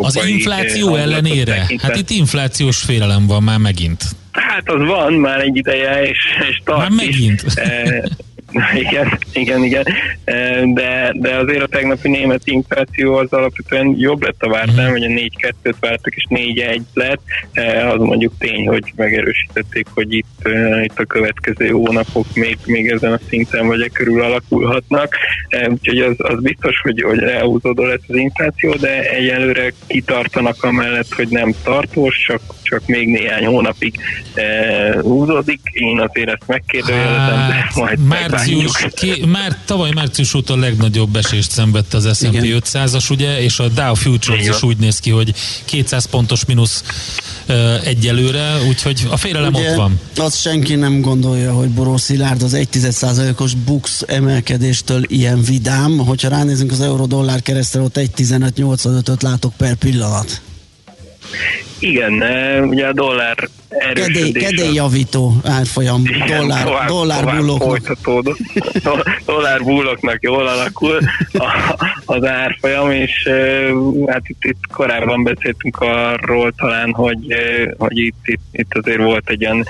Az 0.00 0.26
infláció 0.26 0.94
ellenére? 0.94 1.66
Hát 1.78 1.96
itt 1.96 2.10
inflációs 2.10 2.78
félelem 2.78 3.26
van 3.26 3.42
már 3.42 3.58
megint. 3.58 4.02
Hát 4.32 4.68
az 4.68 4.86
van 4.86 5.12
már 5.12 5.40
egy 5.40 5.56
ideje, 5.56 6.02
és, 6.02 6.18
és 6.50 6.60
tart 6.64 6.78
Már 6.78 6.90
is. 6.90 6.96
megint? 6.96 7.44
E, 7.54 8.08
igen, 8.84 9.18
igen, 9.32 9.64
igen. 9.64 9.84
De, 10.74 11.12
de 11.14 11.36
azért 11.36 11.62
a 11.62 11.66
tegnapi 11.66 12.08
német 12.08 12.40
infláció 12.44 13.14
az 13.14 13.32
alapvetően 13.32 13.94
jobb 13.98 14.22
lett 14.22 14.42
a 14.42 14.48
vártán, 14.48 14.90
hogy 14.90 15.04
a 15.04 15.08
4-2-t 15.08 15.74
vártak, 15.80 16.14
és 16.14 16.26
4-1 16.30 16.80
lett. 16.94 17.20
Az 17.92 17.98
mondjuk 18.00 18.32
tény, 18.38 18.68
hogy 18.68 18.92
megerősítették, 18.96 19.86
hogy 19.94 20.12
itt, 20.12 20.48
itt 20.82 20.98
a 20.98 21.04
következő 21.04 21.68
hónapok 21.68 22.26
még, 22.34 22.58
még 22.66 22.88
ezen 22.88 23.12
a 23.12 23.18
szinten 23.28 23.66
vagy 23.66 23.80
e 23.80 23.88
körül 23.88 24.22
alakulhatnak. 24.22 25.16
Úgyhogy 25.68 25.98
az, 25.98 26.14
az 26.18 26.42
biztos, 26.42 26.80
hogy, 26.80 27.02
hogy 27.02 27.22
elhúzódó 27.22 27.82
lesz 27.82 28.04
az 28.08 28.16
infláció, 28.16 28.74
de 28.74 29.10
egyelőre 29.10 29.72
kitartanak 29.86 30.62
amellett, 30.62 31.14
hogy 31.14 31.28
nem 31.28 31.54
tartós, 31.64 32.24
csak, 32.26 32.40
csak 32.62 32.86
még 32.86 33.08
néhány 33.08 33.46
hónapig 33.46 33.94
húzódik. 35.00 35.60
Én 35.72 36.00
azért 36.00 36.28
ezt 36.28 36.46
megkérdőjelezem, 36.46 37.48
de 37.48 37.66
Hát, 37.66 37.74
majd 37.74 37.98
március, 38.08 38.45
meglátjuk. 38.54 39.14
ki, 39.14 39.24
már 39.26 39.58
tavaly 39.64 39.90
március 39.90 40.34
óta 40.34 40.52
a 40.52 40.56
legnagyobb 40.56 41.16
esést 41.16 41.50
szenvedte 41.50 41.96
az 41.96 42.18
S&P 42.18 42.32
Igen. 42.32 42.60
500-as, 42.72 43.10
ugye, 43.10 43.40
és 43.40 43.58
a 43.58 43.68
Dow 43.68 43.94
Futures 43.94 44.40
Igen. 44.42 44.54
is 44.54 44.62
úgy 44.62 44.76
néz 44.76 44.98
ki, 44.98 45.10
hogy 45.10 45.34
200 45.64 46.04
pontos 46.04 46.44
mínusz 46.44 46.82
ö, 47.46 47.74
egyelőre, 47.84 48.62
úgyhogy 48.68 49.06
a 49.10 49.16
félelem 49.16 49.54
ott 49.54 49.74
van. 49.74 50.00
azt 50.16 50.40
senki 50.40 50.74
nem 50.74 51.00
gondolja, 51.00 51.52
hogy 51.52 51.68
Boró 51.68 51.96
Szilárd 51.96 52.42
az 52.42 52.52
1,1%-os 52.54 53.54
bux 53.54 54.02
emelkedéstől 54.06 55.02
ilyen 55.06 55.42
vidám. 55.42 55.98
Hogyha 55.98 56.28
ránézünk 56.28 56.72
az 56.72 56.80
euró-dollár 56.80 57.42
keresztre, 57.42 57.80
ott 57.80 57.96
1,1585-öt 57.96 59.22
látok 59.22 59.52
per 59.56 59.74
pillanat. 59.74 60.40
Igen, 61.78 62.22
ugye 62.68 62.86
a 62.86 62.92
dollár 62.92 63.48
Kedély, 63.68 64.04
erősödése. 64.04 64.46
kedélyjavító 64.46 65.32
árfolyam, 65.44 66.02
Igen, 66.04 66.38
dollár, 66.40 66.64
tovább- 66.64 66.88
dollár 66.88 67.24
tovább. 67.24 68.22
Do- 68.24 68.38
dollár 69.26 69.62
bulloknak 69.62 70.22
jól 70.22 70.46
alakul 70.46 70.98
a, 71.32 71.74
az 72.04 72.24
árfolyam, 72.24 72.90
és 72.90 73.28
hát 74.06 74.22
itt, 74.28 74.44
itt 74.44 74.60
korábban 74.72 75.22
beszéltünk 75.22 75.76
arról 75.80 76.52
talán, 76.56 76.92
hogy, 76.92 77.18
hogy 77.78 77.98
itt, 77.98 78.20
itt, 78.24 78.40
itt 78.52 78.74
azért 78.74 79.02
volt 79.02 79.30
egy 79.30 79.44
olyan 79.44 79.64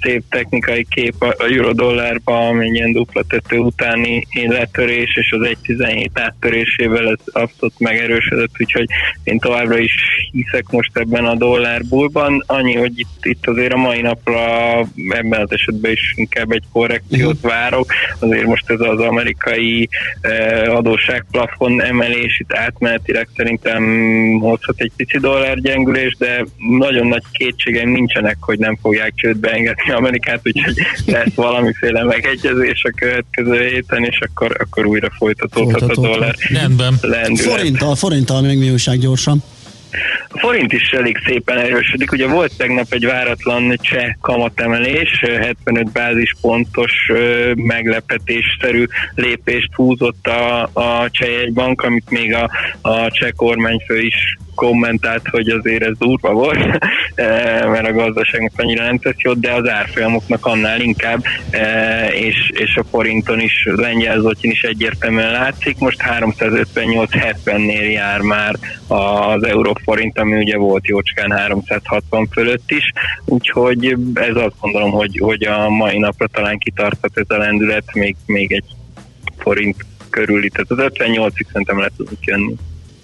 szép 0.00 0.22
technikai 0.28 0.86
kép 0.90 1.14
a, 1.22 1.34
euro-dollárban, 1.38 2.48
ami 2.48 2.66
ilyen 2.66 2.92
dupla 2.92 3.22
tető 3.28 3.56
utáni 3.58 4.26
letörés, 4.46 5.16
és 5.16 5.32
az 5.38 5.48
1.17 5.66 6.06
áttörésével 6.14 7.08
ez 7.08 7.18
abszolút 7.42 7.78
megerősödött, 7.78 8.52
úgyhogy 8.58 8.86
én 9.22 9.38
továbbra 9.38 9.78
is 9.78 9.92
hiszek 10.32 10.64
most 10.70 10.90
ebben 10.94 11.09
a 11.18 11.34
dollár 11.34 11.84
bullban. 11.84 12.44
Annyi, 12.46 12.74
hogy 12.74 12.92
itt, 12.98 13.18
itt 13.22 13.46
azért 13.46 13.72
a 13.72 13.76
mai 13.76 14.00
napra 14.00 14.78
ebben 15.08 15.40
az 15.40 15.52
esetben 15.52 15.92
is 15.92 16.12
inkább 16.14 16.50
egy 16.50 16.64
korrekciót 16.72 17.40
várok. 17.40 17.92
Azért 18.18 18.46
most 18.46 18.70
ez 18.70 18.80
az 18.80 19.00
amerikai 19.00 19.88
eh, 20.20 20.76
adósságplafon 20.76 21.82
emelés 21.82 22.38
itt 22.40 22.52
átmenetileg 22.52 23.28
szerintem 23.36 23.82
hozhat 24.40 24.80
egy 24.80 24.92
pici 24.96 25.18
dollárgyengülés, 25.18 26.16
de 26.18 26.44
nagyon 26.78 27.06
nagy 27.06 27.22
kétségeim 27.32 27.90
nincsenek, 27.90 28.36
hogy 28.40 28.58
nem 28.58 28.76
fogják 28.82 29.12
csődbe 29.14 29.50
engedni 29.50 29.92
Amerikát, 29.92 30.40
úgyhogy 30.42 30.74
lesz 31.06 31.34
valamiféle 31.34 32.04
megegyezés 32.04 32.82
a 32.84 32.92
következő 32.96 33.68
héten, 33.68 34.04
és 34.04 34.18
akkor, 34.20 34.56
akkor 34.60 34.86
újra 34.86 35.10
folytatódhat 35.18 35.82
a 35.82 36.00
dollár 36.00 36.34
Rendben. 36.52 36.94
lendület. 37.00 37.52
Forinttal, 37.52 37.94
forinttal 37.94 38.40
még 38.40 38.58
mi 38.58 38.70
újság 38.70 38.98
gyorsan. 38.98 39.42
A 40.32 40.38
forint 40.38 40.72
is 40.72 40.90
elég 40.90 41.18
szépen 41.24 41.58
erősödik. 41.58 42.12
Ugye 42.12 42.26
volt 42.26 42.56
tegnap 42.56 42.86
egy 42.90 43.06
váratlan 43.06 43.76
cseh 43.80 44.14
kamatemelés, 44.20 45.20
75 45.20 45.92
bázispontos 45.92 46.92
meglepetésszerű 47.54 48.84
lépést 49.14 49.74
húzott 49.74 50.26
a, 50.26 50.62
a 50.62 51.10
cseh 51.10 51.30
jegybank, 51.32 51.82
amit 51.82 52.10
még 52.10 52.34
a, 52.34 52.50
a 52.80 53.10
cseh 53.10 53.30
kormányfő 53.36 54.00
is 54.00 54.38
kommentált, 54.60 55.28
hogy 55.28 55.48
azért 55.48 55.82
ez 55.82 55.96
durva 55.98 56.32
volt, 56.32 56.58
eh, 57.14 57.68
mert 57.70 57.86
a 57.86 57.92
gazdaságnak 57.92 58.52
annyira 58.56 58.84
nem 58.84 58.98
tesz 58.98 59.18
jót, 59.18 59.40
de 59.40 59.52
az 59.52 59.68
árfolyamoknak 59.68 60.46
annál 60.46 60.80
inkább, 60.80 61.24
eh, 61.50 62.20
és, 62.20 62.50
és 62.54 62.76
a 62.76 62.84
forinton 62.90 63.40
is, 63.40 63.52
lengyel 63.64 64.18
zlotyin 64.18 64.50
is 64.50 64.62
egyértelműen 64.62 65.32
látszik. 65.32 65.78
Most 65.78 66.02
358-70-nél 66.02 67.92
jár 67.92 68.20
már 68.20 68.54
az 68.86 69.44
euróforint, 69.44 70.18
ami 70.18 70.36
ugye 70.36 70.56
volt 70.56 70.86
jócskán 70.86 71.30
360 71.30 72.28
fölött 72.32 72.70
is, 72.70 72.92
úgyhogy 73.24 73.96
ez 74.14 74.36
azt 74.36 74.60
gondolom, 74.60 74.90
hogy, 74.90 75.18
hogy 75.22 75.42
a 75.42 75.68
mai 75.68 75.98
napra 75.98 76.26
talán 76.26 76.58
kitarthat 76.58 77.18
ez 77.18 77.26
a 77.28 77.36
lendület, 77.36 77.94
még, 77.94 78.16
még 78.26 78.52
egy 78.52 78.64
forint 79.38 79.76
körüli, 80.10 80.48
tehát 80.48 80.70
az 80.70 80.92
58-ig 80.94 81.46
szerintem 81.46 81.80
le 81.80 81.90
tudunk 81.96 82.24
jönni. 82.24 82.54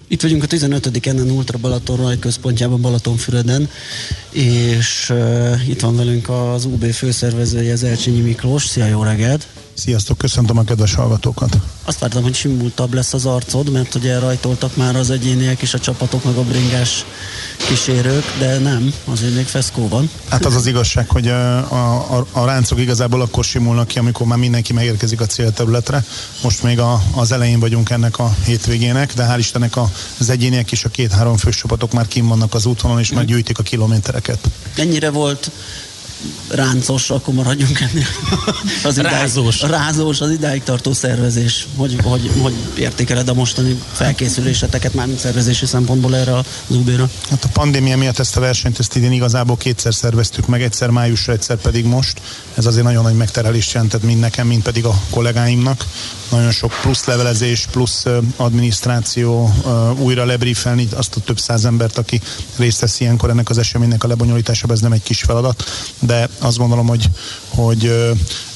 Itt 0.09 0.21
vagyunk 0.21 0.43
a 0.43 0.47
15. 0.47 1.07
ennen 1.07 1.29
Ultra 1.29 1.57
Balaton 1.57 1.97
Raj 1.97 2.19
központjában 2.19 2.81
Balatonfüreden, 2.81 3.69
és 4.29 5.09
uh, 5.09 5.69
itt 5.69 5.81
van 5.81 5.95
velünk 5.95 6.29
az 6.29 6.65
UB 6.65 6.91
főszervezője, 6.91 7.75
Zelcsényi 7.75 8.19
Miklós. 8.19 8.65
Szia, 8.65 8.85
jó 8.85 9.03
reggelt! 9.03 9.47
Sziasztok, 9.73 10.17
köszöntöm 10.17 10.57
a 10.57 10.63
kedves 10.63 10.93
hallgatókat. 10.93 11.57
Azt 11.83 11.99
vártam, 11.99 12.23
hogy 12.23 12.35
simultabb 12.35 12.93
lesz 12.93 13.13
az 13.13 13.25
arcod, 13.25 13.71
mert 13.71 13.95
ugye 13.95 14.19
rajtoltak 14.19 14.75
már 14.75 14.95
az 14.95 15.09
egyéniek 15.09 15.61
és 15.61 15.73
a 15.73 15.79
csapatok, 15.79 16.23
meg 16.23 16.35
a 16.35 16.43
bringás 16.43 17.05
kísérők, 17.67 18.23
de 18.39 18.57
nem, 18.57 18.93
azért 19.05 19.35
még 19.35 19.45
feszkó 19.45 19.87
van. 19.87 20.09
Hát 20.29 20.45
az 20.45 20.55
az 20.55 20.65
igazság, 20.65 21.09
hogy 21.09 21.27
a, 21.27 21.57
a, 22.17 22.27
a 22.31 22.45
ráncok 22.45 22.79
igazából 22.79 23.21
akkor 23.21 23.43
simulnak 23.43 23.87
ki, 23.87 23.99
amikor 23.99 24.27
már 24.27 24.37
mindenki 24.37 24.73
megérkezik 24.73 25.21
a 25.21 25.25
célterületre. 25.25 26.05
Most 26.43 26.63
még 26.63 26.79
a, 26.79 27.01
az 27.15 27.31
elején 27.31 27.59
vagyunk 27.59 27.89
ennek 27.89 28.19
a 28.19 28.35
hétvégének, 28.45 29.13
de 29.13 29.27
hál' 29.29 29.37
Istennek 29.37 29.77
az 30.19 30.29
egyéniek 30.29 30.71
és 30.71 30.83
a 30.83 30.89
két-három 30.89 31.37
fős 31.37 31.55
csapatok 31.55 31.91
már 31.91 32.07
kim 32.07 32.27
vannak 32.27 32.53
az 32.53 32.65
útvonalon, 32.65 33.03
és 33.03 33.11
már 33.11 33.25
gyűjtik 33.25 33.59
a 33.59 33.63
kilométereket. 33.63 34.39
Ennyire 34.75 35.09
volt 35.09 35.51
ráncos, 36.47 37.09
akkor 37.09 37.33
maradjunk 37.33 37.79
ennél. 37.79 38.05
Az 38.83 38.97
idáig, 38.97 39.15
rázós. 39.15 39.61
Rázós, 39.61 40.21
az 40.21 40.29
idáig 40.29 40.63
tartó 40.63 40.93
szervezés. 40.93 41.67
Hogy, 41.75 41.95
hogy, 42.03 42.31
hogy 42.41 42.53
értékeled 42.77 43.29
a 43.29 43.33
mostani 43.33 43.81
felkészüléseteket 43.91 44.93
már 44.93 45.07
szervezési 45.17 45.65
szempontból 45.65 46.15
erre 46.15 46.35
az 46.37 46.45
UB-ra? 46.67 47.09
Hát 47.29 47.43
a 47.43 47.49
pandémia 47.53 47.97
miatt 47.97 48.19
ezt 48.19 48.37
a 48.37 48.39
versenyt 48.39 48.79
ezt 48.79 48.95
idén 48.95 49.11
igazából 49.11 49.57
kétszer 49.57 49.93
szerveztük 49.93 50.47
meg, 50.47 50.61
egyszer 50.61 50.89
májusra, 50.89 51.33
egyszer 51.33 51.57
pedig 51.57 51.85
most. 51.85 52.21
Ez 52.53 52.65
azért 52.65 52.83
nagyon 52.83 53.03
nagy 53.03 53.15
megterelést 53.15 53.73
jelentett 53.73 54.03
mind 54.03 54.19
nekem, 54.19 54.47
mind 54.47 54.61
pedig 54.61 54.85
a 54.85 55.01
kollégáimnak. 55.09 55.85
Nagyon 56.31 56.51
sok 56.51 56.73
plusz 56.81 57.05
levelezés, 57.05 57.67
plusz 57.71 58.05
adminisztráció, 58.35 59.53
újra 59.99 60.25
lebriefelni 60.25 60.87
azt 60.95 61.15
a 61.15 61.19
több 61.19 61.39
száz 61.39 61.65
embert, 61.65 61.97
aki 61.97 62.21
részt 62.55 62.79
vesz 62.79 62.99
ilyenkor 62.99 63.29
ennek 63.29 63.49
az 63.49 63.57
eseménynek 63.57 64.03
a 64.03 64.07
lebonyolításában, 64.07 64.75
ez 64.75 64.81
nem 64.81 64.91
egy 64.91 65.03
kis 65.03 65.21
feladat, 65.21 65.63
de 66.07 66.29
azt 66.39 66.57
gondolom, 66.57 66.87
hogy, 66.87 67.09
hogy 67.47 67.91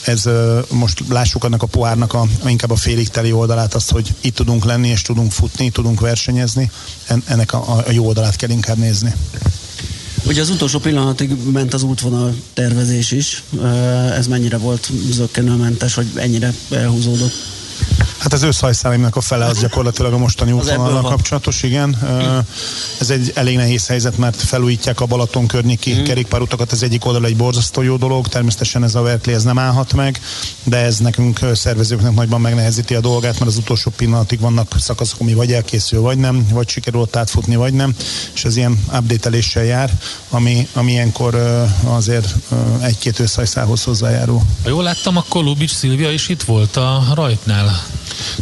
ez 0.06 0.30
most 0.70 1.04
lássuk 1.10 1.44
annak 1.44 1.64
a 1.64 1.66
pohárnak 1.66 2.14
a, 2.14 2.28
inkább 2.46 2.72
a 2.72 2.76
félig 2.76 3.10
teli 3.10 3.32
oldalát, 3.32 3.74
azt, 3.74 3.92
hogy 3.92 4.14
itt 4.22 4.36
tudunk 4.36 4.66
lenni 4.66 4.88
és 4.88 5.02
tudunk 5.02 5.32
futni, 5.32 5.70
tudunk 5.70 6.00
versenyezni, 6.00 6.72
ennek 7.26 7.54
a, 7.54 7.84
a 7.88 7.92
jó 7.92 8.06
oldalát 8.06 8.36
kell 8.36 8.50
inkább 8.50 8.78
nézni. 8.78 9.14
Ugye 10.26 10.42
az 10.42 10.50
utolsó 10.50 10.80
pillanatig 10.80 11.36
ment 11.52 11.74
az 11.74 11.84
útvonal 11.84 12.36
tervezés 12.54 13.12
is. 13.12 13.44
Ez 14.16 14.28
mennyire 14.28 14.58
volt 14.58 14.90
zöggenőmentes, 15.10 15.94
hogy 15.94 16.08
ennyire 16.16 16.54
elhúzódott? 16.70 17.34
Hát 18.22 18.34
az 18.34 18.44
őszhajszálimnak 18.44 19.16
a 19.16 19.22
fele 19.22 19.46
az 19.46 19.60
gyakorlatilag 19.60 20.14
a 20.14 20.18
mostani 20.18 20.52
útvonalra 20.52 21.02
kapcsolatos, 21.02 21.64
igen. 21.64 21.98
Ez 23.00 23.10
egy 23.10 23.32
elég 23.36 23.56
nehéz 23.56 23.88
helyzet, 23.88 24.18
mert 24.18 24.36
felújítják 24.36 25.00
a 25.02 25.06
Balaton 25.06 25.48
környéki 25.48 25.94
mm. 25.94 26.04
kerékpárutakat, 26.04 26.72
ez 26.72 26.82
egyik 26.82 27.06
oldal 27.06 27.26
egy 27.26 27.36
borzasztó 27.36 27.82
jó 27.82 27.98
dolog, 27.98 28.28
természetesen 28.28 28.84
ez 28.84 28.96
a 28.96 29.02
Verkli 29.02 29.34
ez 29.34 29.44
nem 29.44 29.58
állhat 29.58 29.94
meg, 29.94 30.22
de 30.64 30.78
ez 30.78 30.98
nekünk 30.98 31.40
szervezőknek 31.54 32.14
nagyban 32.14 32.42
megnehezíti 32.42 32.96
a 32.96 33.00
dolgát, 33.00 33.40
mert 33.40 33.52
az 33.52 33.58
utolsó 33.58 33.92
pillanatig 33.96 34.40
vannak 34.40 34.76
szakaszok, 34.80 35.20
ami 35.20 35.34
vagy 35.34 35.54
elkészül, 35.54 36.02
vagy 36.02 36.18
nem, 36.18 36.48
vagy 36.52 36.70
sikerül 36.70 37.00
ott 37.02 37.16
átfutni, 37.16 37.56
vagy 37.56 37.74
nem, 37.74 37.96
és 38.34 38.46
ez 38.46 38.56
ilyen 38.56 38.86
update 38.94 39.64
jár, 39.64 39.92
ami, 40.30 40.68
ami 40.74 40.92
ilyenkor 40.92 41.36
azért 41.84 42.36
egy-két 42.82 43.20
őszhajszához 43.20 43.84
hozzájárul. 43.84 44.42
Ha 44.64 44.70
jól 44.70 44.84
láttam, 44.84 45.18
akkor 45.18 45.44
Lubics 45.44 45.74
Szilvia 45.74 46.12
is 46.12 46.30
itt 46.30 46.44
volt 46.44 46.78
a 46.78 47.04
rajtnál. 47.14 47.84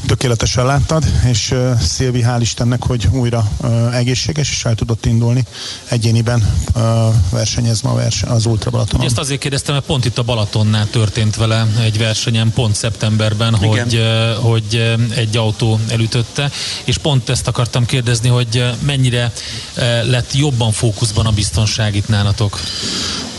Tökéletesen 0.08 0.66
láttad, 0.66 1.04
és 1.26 1.52
uh, 1.52 1.80
Szilvi 1.80 2.24
hál' 2.24 2.42
Istennek, 2.42 2.84
hogy 2.84 3.08
újra 3.12 3.52
uh, 3.62 3.96
egészséges, 3.96 4.50
és 4.50 4.66
el 4.66 4.76
tudott 4.76 5.06
indulni 5.06 5.46
egyéniben 5.88 6.54
uh, 6.76 6.82
versenyez 7.30 7.82
ma 7.82 7.94
versen, 7.94 8.30
az 8.30 8.46
Ultra 8.46 8.72
Balatonon. 8.72 9.06
Ezt 9.06 9.18
azért 9.18 9.40
kérdeztem, 9.40 9.74
mert 9.74 9.86
pont 9.86 10.06
itt 10.06 10.18
a 10.18 10.24
Balatonnál 10.24 10.88
történt 10.90 11.36
vele 11.36 11.68
egy 11.82 11.98
versenyen, 11.98 12.52
pont 12.54 12.76
szeptemberben, 12.76 13.56
hogy, 13.56 13.96
uh, 13.96 14.34
hogy 14.34 14.98
egy 15.16 15.38
autó 15.38 15.80
elütötte, 15.88 16.52
és 16.84 16.98
pont 16.98 17.30
ezt 17.30 17.48
akartam 17.48 17.86
kérdezni, 17.86 18.30
hogy 18.30 18.64
mennyire 18.80 19.32
uh, 19.78 19.84
lett 20.10 20.34
jobban 20.34 20.72
fókuszban 20.72 21.26
a 21.26 21.32
biztonság 21.32 21.96
itt 21.96 22.08
nálatok? 22.08 22.60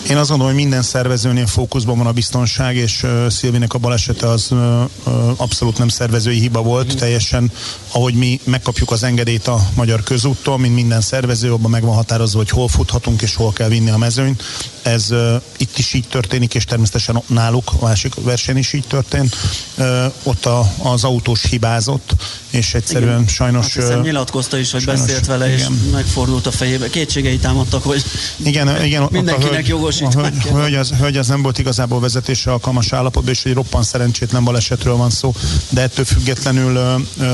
Én 0.09 0.17
azt 0.17 0.29
gondolom, 0.29 0.53
hogy 0.53 0.63
minden 0.63 0.83
szervezőnél 0.83 1.47
fókuszban 1.47 1.99
van 1.99 2.07
a 2.07 2.13
biztonság, 2.13 2.77
és 2.77 3.03
uh, 3.03 3.29
Szilvinek 3.29 3.75
a 3.75 3.79
balesete 3.79 4.29
az 4.29 4.51
uh, 4.51 4.59
uh, 5.07 5.31
abszolút 5.37 5.79
nem 5.79 5.89
szervezői 5.89 6.39
hiba 6.39 6.63
volt, 6.63 6.95
mm. 6.95 6.97
teljesen 6.97 7.53
ahogy 7.93 8.15
mi 8.15 8.41
megkapjuk 8.45 8.91
az 8.91 9.03
engedélyt 9.03 9.47
a 9.47 9.61
magyar 9.75 10.03
közúttól, 10.03 10.59
mint 10.59 10.75
minden 10.75 11.01
szervező, 11.01 11.53
abban 11.53 11.71
meg 11.71 11.83
van 11.83 11.95
határozva, 11.95 12.39
hogy 12.39 12.49
hol 12.49 12.69
futhatunk 12.69 13.23
és 13.23 13.35
hol 13.35 13.53
kell 13.53 13.69
vinni 13.69 13.91
a 13.91 13.97
mezőnyt. 13.97 14.43
Ez 14.83 15.11
uh, 15.11 15.43
itt 15.57 15.79
is 15.79 15.93
így 15.93 16.09
történik, 16.09 16.55
és 16.55 16.65
természetesen 16.65 17.23
náluk 17.27 17.71
a 17.81 17.85
másik 17.85 18.15
verseny 18.15 18.57
is 18.57 18.73
így 18.73 18.87
történt. 18.87 19.37
Uh, 19.77 19.87
ott 20.23 20.47
a, 20.47 20.73
az 20.79 21.05
autós 21.05 21.45
hibázott, 21.45 22.15
és 22.51 22.75
egyszerűen 22.75 23.13
igen. 23.13 23.27
sajnos... 23.27 23.65
Hát 23.65 23.85
hiszem 23.85 24.01
nyilatkozta 24.01 24.59
is, 24.59 24.71
hogy 24.71 24.83
sajnos, 24.83 25.05
beszélt 25.05 25.27
vele, 25.27 25.47
igen. 25.47 25.59
és 25.59 25.91
megfordult 25.93 26.47
a 26.47 26.51
fejébe. 26.51 26.91
Kétségei 26.91 27.39
támadtak, 27.39 27.83
hogy 27.83 28.05
igen, 28.37 28.85
igen, 28.85 29.09
mindenkinek 29.11 29.67
jogos 29.67 29.89
hogy, 29.98 30.48
hogy, 30.50 30.74
az, 30.74 30.92
hogy 30.98 31.16
az 31.16 31.29
nem 31.29 31.42
volt 31.42 31.59
igazából 31.59 32.00
vezetésre 32.00 32.53
alkalmas 32.53 32.92
állapotban, 32.92 33.33
és 33.33 33.44
egy 33.44 33.55
roppan 33.55 33.83
szerencsétlen 33.83 34.44
balesetről 34.44 34.96
van 34.96 35.11
szó, 35.11 35.35
de 35.68 35.81
ettől 35.81 36.05
függetlenül 36.05 36.74
ö, 36.74 36.94
ö, 37.18 37.24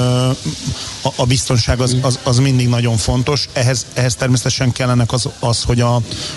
a, 1.03 1.13
a 1.17 1.25
biztonság 1.25 1.81
az, 1.81 1.97
az, 2.01 2.19
az 2.23 2.39
mindig 2.39 2.69
nagyon 2.69 2.97
fontos. 2.97 3.49
Ehhez, 3.53 3.87
ehhez 3.95 4.15
természetesen 4.15 4.73
kellene 4.73 5.05
az, 5.07 5.29
az 5.39 5.63
hogy 5.63 5.81
a, 5.81 5.95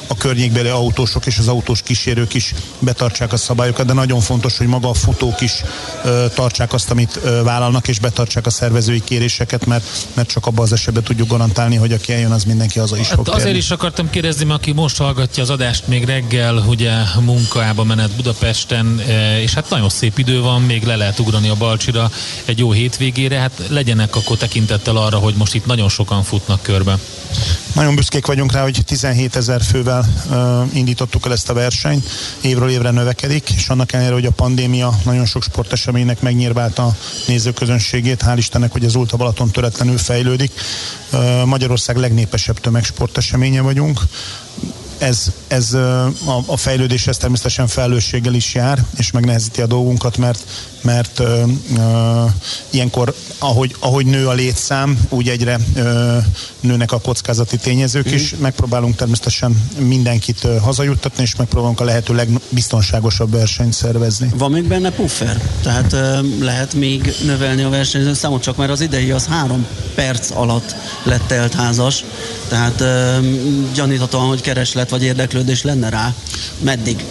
a 0.08 0.18
környékbeli 0.18 0.70
autósok 0.70 1.26
és 1.26 1.38
az 1.38 1.48
autós 1.48 1.82
kísérők 1.82 2.34
is 2.34 2.54
betartsák 2.80 3.34
a 3.34 3.38
szabályokat, 3.38 3.86
de 3.86 3.94
nagyon 3.94 4.20
fontos, 4.20 4.58
hogy 4.58 4.68
maga 4.68 4.90
a 4.90 4.94
futók 4.94 5.42
is 5.42 5.64
ö, 6.04 6.26
tartsák 6.34 6.74
azt, 6.74 6.92
amit 6.92 7.20
ö, 7.24 7.44
vállalnak, 7.44 7.88
és 7.88 8.00
betartsák 8.00 8.46
a 8.46 8.50
szervezői 8.50 9.04
kéréseket, 9.04 9.66
mert, 9.66 9.86
mert 10.14 10.30
csak 10.30 10.46
abban 10.46 10.64
az 10.64 10.74
esetben 10.74 11.04
tudjuk 11.04 11.30
garantálni, 11.30 11.76
hogy 11.76 11.94
aki 11.94 12.14
eljön, 12.14 12.32
az 12.32 12.44
mindenki 12.44 12.80
az 12.80 12.92
is 13.00 13.08
hát 13.08 13.16
fog 13.16 13.28
Azért 13.28 13.44
kérni. 13.44 13.58
is 13.58 13.72
akartam 13.72 14.10
kérdezni, 14.10 14.46
mert 14.46 14.60
aki 14.60 14.72
most 14.72 14.98
hallgatja 14.98 15.44
az 15.44 15.50
adást 15.50 15.88
még 15.88 16.06
reggel, 16.10 16.64
ugye 16.68 16.92
munkába 17.20 17.84
menet 17.84 18.16
Budapesten, 18.16 19.00
e, 19.08 19.42
és 19.42 19.54
hát 19.54 19.70
nagyon 19.70 19.90
szép 19.90 20.18
idő 20.18 20.42
van, 20.42 20.62
még 20.62 20.84
le 20.84 20.96
lehet 20.96 21.20
ugrani 21.20 21.50
a 21.50 21.56
Balcsira 21.56 22.12
egy 22.46 22.60
jó 22.60 22.72
hétvégére, 22.72 23.40
hát 23.40 23.62
legyenek 23.68 24.16
akkor 24.16 24.38
tekintettel 24.38 24.96
arra, 24.96 25.18
hogy 25.18 25.34
most 25.38 25.56
itt 25.56 25.66
nagyon 25.66 25.90
sokan 25.90 26.24
futnak 26.24 26.62
körbe. 26.62 26.98
Nagyon 27.74 27.96
büszkék 27.96 28.26
vagyunk 28.26 28.52
rá, 28.52 28.62
hogy 28.62 28.82
17 28.86 29.36
ezer 29.36 29.62
fővel 29.62 30.06
uh, 30.30 30.76
indítottuk 30.76 31.26
el 31.26 31.32
ezt 31.32 31.50
a 31.50 31.54
versenyt, 31.54 32.10
évről 32.42 32.70
évre 32.70 32.92
növekedik, 32.92 33.50
és 33.56 33.68
annak 33.68 33.94
ellenére, 33.94 34.14
hogy 34.14 34.26
a 34.26 34.32
pandémia 34.32 35.00
nagyon 35.04 35.26
sok 35.26 35.44
sporteseménynek 35.44 36.22
megnyírválta 36.22 36.86
a 36.86 36.96
nézőközönségét, 37.28 38.24
hál' 38.26 38.38
Istennek, 38.38 38.72
hogy 38.72 38.86
az 38.86 38.96
Ulta 38.96 39.18
Balaton 39.18 39.52
töretlenül 39.52 39.98
fejlődik. 39.98 40.52
Uh, 41.12 41.46
Magyarország 41.46 41.98
legnépesebb 41.98 42.60
tömegsporteseménye 42.60 43.62
vagyunk, 43.62 44.02
ez, 45.00 45.32
ez 45.48 45.74
a, 45.74 46.06
a 46.46 46.58
fejlődés 46.58 47.08
ez 47.08 47.18
természetesen 47.18 47.68
felelősséggel 47.68 48.34
is 48.34 48.54
jár, 48.54 48.86
és 48.98 49.12
megnehezíti 49.12 49.62
a 49.62 49.66
dolgunkat, 49.66 50.18
mert 50.18 50.44
mert 50.82 51.20
ö, 51.20 51.44
ö, 51.78 52.24
ilyenkor, 52.70 53.14
ahogy, 53.38 53.76
ahogy 53.80 54.06
nő 54.06 54.28
a 54.28 54.34
létszám, 54.34 55.00
úgy 55.10 55.30
egyre 55.30 55.60
ö, 55.76 56.18
nőnek 56.60 56.92
a 56.92 57.00
kockázati 57.00 57.58
tényezők 57.58 58.12
is. 58.12 58.36
Mm. 58.36 58.42
Megpróbálunk 58.42 58.96
természetesen 58.96 59.64
mindenkit 59.78 60.44
ö, 60.44 60.58
hazajuttatni, 60.58 61.24
és 61.24 61.36
megpróbálunk 61.36 61.80
a 61.80 61.84
lehető 61.84 62.16
legbiztonságosabb 62.16 63.32
versenyt 63.32 63.74
szervezni. 63.74 64.30
Van 64.36 64.52
még 64.52 64.64
benne 64.64 64.92
puffer? 64.92 65.42
Tehát 65.64 65.94
ö, 65.94 66.20
lehet 66.40 66.74
még 66.74 67.14
növelni 67.26 67.64
a 67.64 67.70
versenyző 67.70 68.14
számot, 68.14 68.42
csak 68.42 68.58
mert 68.58 68.72
az 68.72 68.82
idei 68.82 69.12
az 69.12 69.26
három 69.26 69.66
perc 69.96 70.32
alatt 70.32 70.76
lett 71.04 71.28
teltházas, 71.28 72.04
tehát 72.48 72.82
ö, 72.82 73.18
gyaníthatóan, 73.74 74.28
hogy 74.28 74.42
kereslet 74.42 74.90
vagy 74.90 75.04
érdeklődés 75.04 75.64
lenne 75.64 75.90
rá. 75.90 76.14
Meddig? 76.60 77.06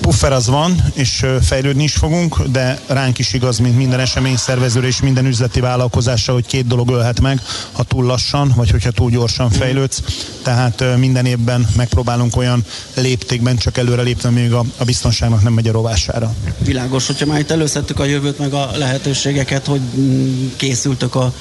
Puffer 0.00 0.32
az 0.32 0.46
van, 0.46 0.84
és 0.94 1.26
fejlődni 1.42 1.82
is 1.82 1.94
fogunk, 1.94 2.42
de 2.42 2.80
ránk 3.02 3.18
is 3.18 3.32
igaz, 3.32 3.58
mint 3.58 3.76
minden 3.76 4.00
esemény 4.00 4.36
szervezőre 4.36 4.86
és 4.86 5.00
minden 5.00 5.26
üzleti 5.26 5.60
vállalkozásra, 5.60 6.32
hogy 6.32 6.46
két 6.46 6.66
dolog 6.66 6.90
ölhet 6.90 7.20
meg, 7.20 7.40
ha 7.72 7.82
túl 7.82 8.04
lassan, 8.04 8.52
vagy 8.56 8.70
hogyha 8.70 8.90
túl 8.90 9.10
gyorsan 9.10 9.50
fejlődsz. 9.50 10.02
Tehát 10.42 10.84
minden 10.96 11.26
évben 11.26 11.68
megpróbálunk 11.76 12.36
olyan 12.36 12.64
léptékben 12.94 13.56
csak 13.56 13.78
előre 13.78 14.02
lépni, 14.02 14.30
még 14.30 14.52
a, 14.52 14.64
a 14.76 14.84
biztonságnak 14.84 15.42
nem 15.42 15.52
megy 15.52 15.68
a 15.68 15.72
rovására. 15.72 16.34
Világos, 16.58 17.06
hogyha 17.06 17.26
már 17.26 17.40
itt 17.40 17.50
előszedtük 17.50 18.00
a 18.00 18.04
jövőt, 18.04 18.38
meg 18.38 18.52
a 18.52 18.70
lehetőségeket, 18.76 19.66
hogy 19.66 19.80
mm, 19.96 20.46
készültök 20.56 21.14
a 21.14 21.32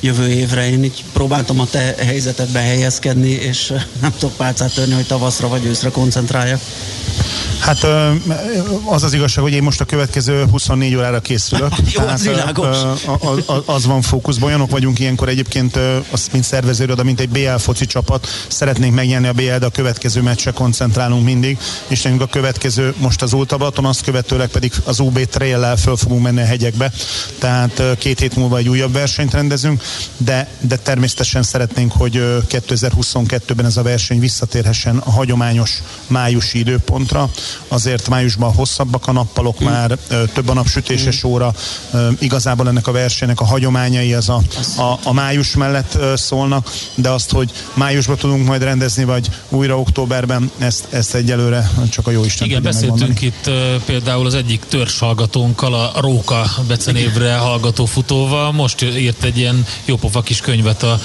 jövő 0.00 0.28
évre. 0.28 0.70
Én 0.70 0.84
így 0.84 1.04
próbáltam 1.12 1.60
a 1.60 1.66
te 1.66 1.94
helyzetedbe 1.98 2.60
helyezkedni, 2.60 3.30
és 3.30 3.72
nem 4.00 4.12
tudok 4.18 4.36
pálcát 4.36 4.74
törni, 4.74 4.94
hogy 4.94 5.06
tavaszra 5.06 5.48
vagy 5.48 5.64
őszre 5.64 5.90
koncentráljak. 5.90 6.60
Hát 7.66 7.86
az 8.84 9.02
az 9.02 9.12
igazság, 9.12 9.44
hogy 9.44 9.52
én 9.52 9.62
most 9.62 9.80
a 9.80 9.84
következő 9.84 10.44
24 10.50 10.94
órára 10.94 11.20
készülök. 11.20 11.72
Jó, 11.94 12.06
az 12.06 12.22
világos. 12.22 12.76
Az, 13.20 13.62
az 13.64 13.86
van 13.86 14.02
fókuszban. 14.02 14.48
Olyanok 14.48 14.70
vagyunk 14.70 14.98
ilyenkor 14.98 15.28
egyébként, 15.28 15.78
azt 16.10 16.32
mint 16.32 16.44
szervezőroda, 16.44 17.02
mint 17.02 17.20
egy 17.20 17.28
BL 17.28 17.56
foci 17.56 17.86
csapat. 17.86 18.28
Szeretnénk 18.48 18.94
megnyerni 18.94 19.26
a 19.26 19.32
BL, 19.32 19.56
de 19.58 19.66
a 19.66 19.70
következő 19.70 20.22
meccsre 20.22 20.50
koncentrálunk 20.50 21.24
mindig. 21.24 21.58
És 21.86 22.02
nekünk 22.02 22.22
a 22.22 22.26
következő 22.26 22.94
most 22.98 23.22
az 23.22 23.32
Ultabalaton, 23.32 23.84
azt 23.84 24.02
követőleg 24.02 24.48
pedig 24.48 24.72
az 24.84 24.98
UB 24.98 25.24
trail 25.24 25.76
föl 25.76 25.96
fogunk 25.96 26.22
menni 26.22 26.40
a 26.40 26.44
hegyekbe. 26.44 26.92
Tehát 27.38 27.82
két 27.98 28.18
hét 28.18 28.36
múlva 28.36 28.56
egy 28.58 28.68
újabb 28.68 28.92
versenyt 28.92 29.32
rendezünk, 29.32 29.82
de, 30.16 30.48
de 30.60 30.76
természetesen 30.76 31.42
szeretnénk, 31.42 31.92
hogy 31.92 32.42
2022-ben 32.48 33.66
ez 33.66 33.76
a 33.76 33.82
verseny 33.82 34.20
visszatérhessen 34.20 34.96
a 34.96 35.10
hagyományos 35.10 35.82
májusi 36.06 36.58
időpontra, 36.58 37.30
azért 37.68 38.08
májusban 38.08 38.52
hosszabbak 38.52 39.06
a 39.06 39.12
nappalok 39.12 39.62
mm. 39.62 39.66
már, 39.66 39.98
több 40.34 40.48
a 40.48 40.52
napsütéses 40.52 41.26
mm. 41.26 41.28
óra, 41.28 41.54
igazából 42.18 42.68
ennek 42.68 42.86
a 42.86 42.92
versenynek 42.92 43.40
a 43.40 43.44
hagyományai 43.44 44.14
az 44.14 44.28
a, 44.28 44.40
a, 44.76 44.98
a 45.02 45.12
május 45.12 45.54
mellett 45.54 45.98
szólnak, 46.14 46.72
de 46.94 47.10
azt, 47.10 47.30
hogy 47.30 47.50
májusban 47.74 48.16
tudunk 48.16 48.46
majd 48.46 48.62
rendezni, 48.62 49.04
vagy 49.04 49.28
újra 49.48 49.78
októberben, 49.78 50.50
ezt, 50.58 50.86
ezt 50.90 51.14
egyelőre 51.14 51.70
csak 51.90 52.06
a 52.06 52.10
jó 52.10 52.24
Isten 52.24 52.46
Igen, 52.46 52.62
beszéltünk 52.62 53.20
megmondani. 53.20 53.26
itt 53.26 53.46
uh, 53.46 53.82
például 53.84 54.26
az 54.26 54.34
egyik 54.34 54.64
törzshallgatónkkal, 54.68 55.74
a 55.74 56.00
Róka 56.00 56.50
becenévre 56.68 57.36
hallgató 57.36 57.84
futóval, 57.84 58.52
most 58.52 58.82
írt 58.82 59.24
egy 59.24 59.38
ilyen 59.38 59.66
jópofa 59.84 60.20
kis 60.20 60.40
könyvet 60.40 60.82
a, 60.82 61.00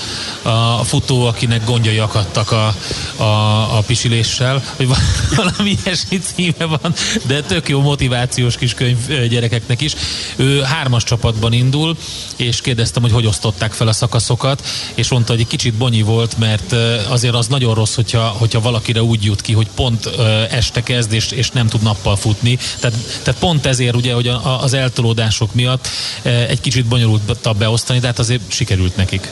a 0.80 0.84
futó, 0.84 1.26
akinek 1.26 1.66
gondjai 1.66 1.98
akadtak 1.98 2.52
a, 2.52 2.76
a, 3.16 3.78
a 3.78 3.84
pisiléssel, 3.86 4.64
vagy 4.78 4.88
valami 5.36 5.78
ilyesmi 5.84 6.20
címe 6.36 6.66
van, 6.66 6.94
de 7.28 7.42
tök 7.42 7.70
jó 7.70 7.82
motivációs 7.82 8.58
kis 8.58 8.74
könyv 8.74 9.28
gyerekeknek 9.30 9.82
is. 9.82 9.94
Ő 10.36 10.62
hármas 10.62 11.04
csapatban 11.04 11.54
indul, 11.54 11.98
és 12.36 12.62
kérdeztem, 12.62 13.02
hogy 13.02 13.12
hogy 13.12 13.26
osztották 13.26 13.74
fel 13.74 13.88
a 13.88 13.94
szakaszokat, 13.94 14.64
és 14.96 15.10
mondta, 15.10 15.32
hogy 15.32 15.42
egy 15.42 15.48
kicsit 15.48 15.74
bonyi 15.74 16.02
volt, 16.02 16.38
mert 16.38 16.76
azért 17.10 17.34
az 17.34 17.48
nagyon 17.48 17.74
rossz, 17.74 17.96
hogyha, 17.96 18.28
hogyha 18.28 18.62
valakire 18.62 19.04
úgy 19.04 19.24
jut 19.24 19.42
ki, 19.42 19.54
hogy 19.54 19.68
pont 19.76 20.10
este 20.50 20.84
kezd, 20.84 21.14
és, 21.14 21.32
és 21.32 21.50
nem 21.50 21.68
tud 21.68 21.82
nappal 21.82 22.16
futni. 22.16 22.58
Tehát, 22.80 22.98
tehát 23.24 23.40
pont 23.40 23.66
ezért 23.66 23.96
ugye, 23.96 24.14
hogy 24.14 24.28
a, 24.28 24.62
az 24.62 24.74
eltolódások 24.74 25.54
miatt 25.54 25.88
egy 26.24 26.62
kicsit 26.62 26.86
bonyolultabb 26.86 27.58
beosztani, 27.58 28.00
de 28.00 28.08
hát 28.08 28.20
azért 28.20 28.42
sikerült 28.48 28.96
nekik. 28.96 29.30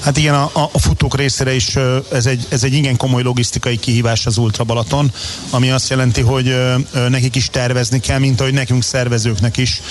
Hát 0.00 0.16
igen, 0.16 0.34
a, 0.34 0.50
a 0.72 0.78
futók 0.78 1.16
részére 1.16 1.54
is 1.54 1.76
ez 2.12 2.26
egy, 2.26 2.46
ez 2.48 2.64
egy 2.64 2.74
igen 2.74 2.96
komoly 2.96 3.22
logisztikai 3.22 3.76
kihívás 3.76 4.26
az 4.26 4.36
Ultra 4.36 4.64
Balaton, 4.64 5.12
ami 5.50 5.70
azt 5.70 5.90
jelenti, 5.90 6.20
hogy 6.20 6.56
nekik 7.08 7.36
is 7.36 7.48
tervezni 7.50 8.00
kell, 8.00 8.18
mint 8.18 8.40
ahogy 8.40 8.52
nekünk 8.52 8.82
szervezőknek 8.82 9.56
is 9.56 9.82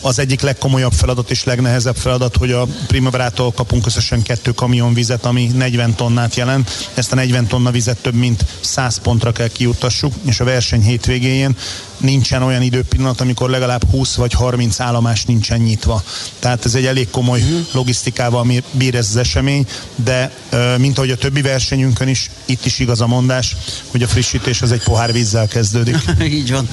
az 0.00 0.18
egyik 0.18 0.40
legkomolyabb 0.40 0.92
feladat 0.92 1.30
és 1.30 1.44
legnehezebb 1.44 1.96
feladat, 1.96 2.36
hogy 2.36 2.52
a 2.52 2.66
Primaverától 2.86 3.52
kapunk 3.52 3.86
összesen 3.86 4.22
kettő 4.22 4.50
kamion 4.50 4.94
vizet, 4.94 5.24
ami 5.24 5.46
40 5.46 5.94
tonnát 5.94 6.34
jelent. 6.34 6.88
Ezt 6.94 7.12
a 7.12 7.14
40 7.14 7.46
tonna 7.46 7.70
vizet 7.70 7.98
több 7.98 8.14
mint 8.14 8.44
100 8.60 8.98
pontra 8.98 9.32
kell 9.32 9.48
kiutassuk, 9.48 10.12
és 10.24 10.40
a 10.40 10.44
verseny 10.44 10.82
hétvégén 10.82 11.56
nincsen 12.00 12.42
olyan 12.42 12.62
időpillanat, 12.62 13.20
amikor 13.20 13.50
legalább 13.50 13.90
20 13.90 14.14
vagy 14.14 14.32
30 14.32 14.80
állomás 14.80 15.24
nincsen 15.24 15.60
nyitva. 15.60 16.02
Tehát 16.38 16.64
ez 16.64 16.74
egy 16.74 16.86
elég 16.86 17.10
komoly 17.10 17.40
uh-huh. 17.40 17.60
logisztikával 17.72 18.46
bír 18.72 18.94
ez 18.94 19.06
az 19.08 19.16
esemény, 19.16 19.66
de 19.94 20.32
mint 20.78 20.98
ahogy 20.98 21.10
a 21.10 21.16
többi 21.16 21.40
versenyünkön 21.40 22.08
is, 22.08 22.30
itt 22.44 22.66
is 22.66 22.78
igaz 22.78 23.00
a 23.00 23.06
mondás, 23.06 23.56
hogy 23.86 24.02
a 24.02 24.08
frissítés 24.08 24.62
az 24.62 24.72
egy 24.72 24.82
pohár 24.82 25.12
vízzel 25.12 25.48
kezdődik. 25.48 25.96
Így 26.22 26.50
van. 26.50 26.68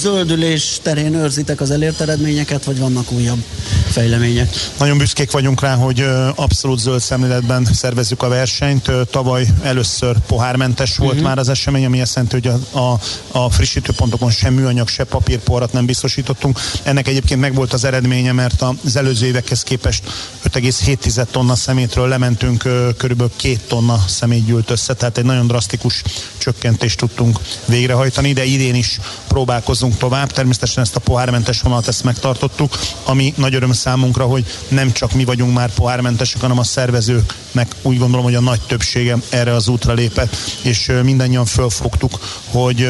Zöldülés 0.00 0.78
terén 0.82 1.14
őrzitek 1.24 1.60
az 1.60 1.70
elért 1.70 2.00
eredményeket, 2.00 2.64
vagy 2.64 2.78
vannak 2.78 3.12
újabb 3.12 3.44
fejlemények? 3.90 4.54
Nagyon 4.78 4.98
büszkék 4.98 5.30
vagyunk 5.30 5.60
rá, 5.60 5.74
hogy 5.74 6.06
abszolút 6.34 6.78
zöld 6.78 7.00
szemléletben 7.00 7.64
szervezzük 7.64 8.22
a 8.22 8.28
versenyt. 8.28 8.90
Tavaly 9.10 9.46
először 9.62 10.16
pohármentes 10.26 10.96
volt 10.96 11.10
uh-huh. 11.10 11.26
már 11.26 11.38
az 11.38 11.48
esemény, 11.48 11.84
ami 11.84 12.00
azt 12.00 12.14
jelenti, 12.14 12.34
hogy 12.40 12.60
a, 12.72 12.78
a, 12.78 13.00
a 13.38 13.50
frissítőpontokon 13.50 14.30
sem 14.30 14.54
műanyag, 14.54 14.88
se 14.88 15.04
papírporrat 15.04 15.72
nem 15.72 15.86
biztosítottunk. 15.86 16.60
Ennek 16.82 17.08
egyébként 17.08 17.40
megvolt 17.40 17.72
az 17.72 17.84
eredménye, 17.84 18.32
mert 18.32 18.64
az 18.84 18.96
előző 18.96 19.26
évekhez 19.26 19.62
képest 19.62 20.02
5,7 20.48 21.26
tonna 21.30 21.54
szemétről 21.54 22.08
lementünk, 22.08 22.62
körülbelül 22.96 23.32
2 23.36 23.58
tonna 23.66 24.04
szemét 24.08 24.44
gyűlt 24.44 24.70
össze, 24.70 24.94
tehát 24.94 25.18
egy 25.18 25.24
nagyon 25.24 25.46
drasztikus 25.46 26.02
csökkentést 26.38 26.98
tudtunk 26.98 27.38
végrehajtani, 27.66 28.32
de 28.32 28.44
idén 28.44 28.74
is 28.74 28.98
próbálkozunk 29.28 29.96
tovább. 29.96 30.32
Természetesen 30.32 30.82
ezt 30.82 30.96
a 30.96 31.00
pohármentes 31.14 31.60
vonalat 31.60 31.88
ezt 31.88 32.04
megtartottuk, 32.04 32.78
ami 33.04 33.34
nagy 33.36 33.54
öröm 33.54 33.72
számunkra, 33.72 34.24
hogy 34.24 34.44
nem 34.68 34.92
csak 34.92 35.12
mi 35.12 35.24
vagyunk 35.24 35.54
már 35.54 35.70
pohármentesek, 35.70 36.40
hanem 36.40 36.58
a 36.58 36.64
szervezőknek 36.64 37.74
úgy 37.82 37.98
gondolom, 37.98 38.24
hogy 38.24 38.34
a 38.34 38.40
nagy 38.40 38.60
többsége 38.66 39.16
erre 39.28 39.54
az 39.54 39.68
útra 39.68 39.92
lépett, 39.92 40.36
és 40.62 40.92
mindannyian 41.02 41.44
fölfogtuk, 41.44 42.18
hogy 42.50 42.88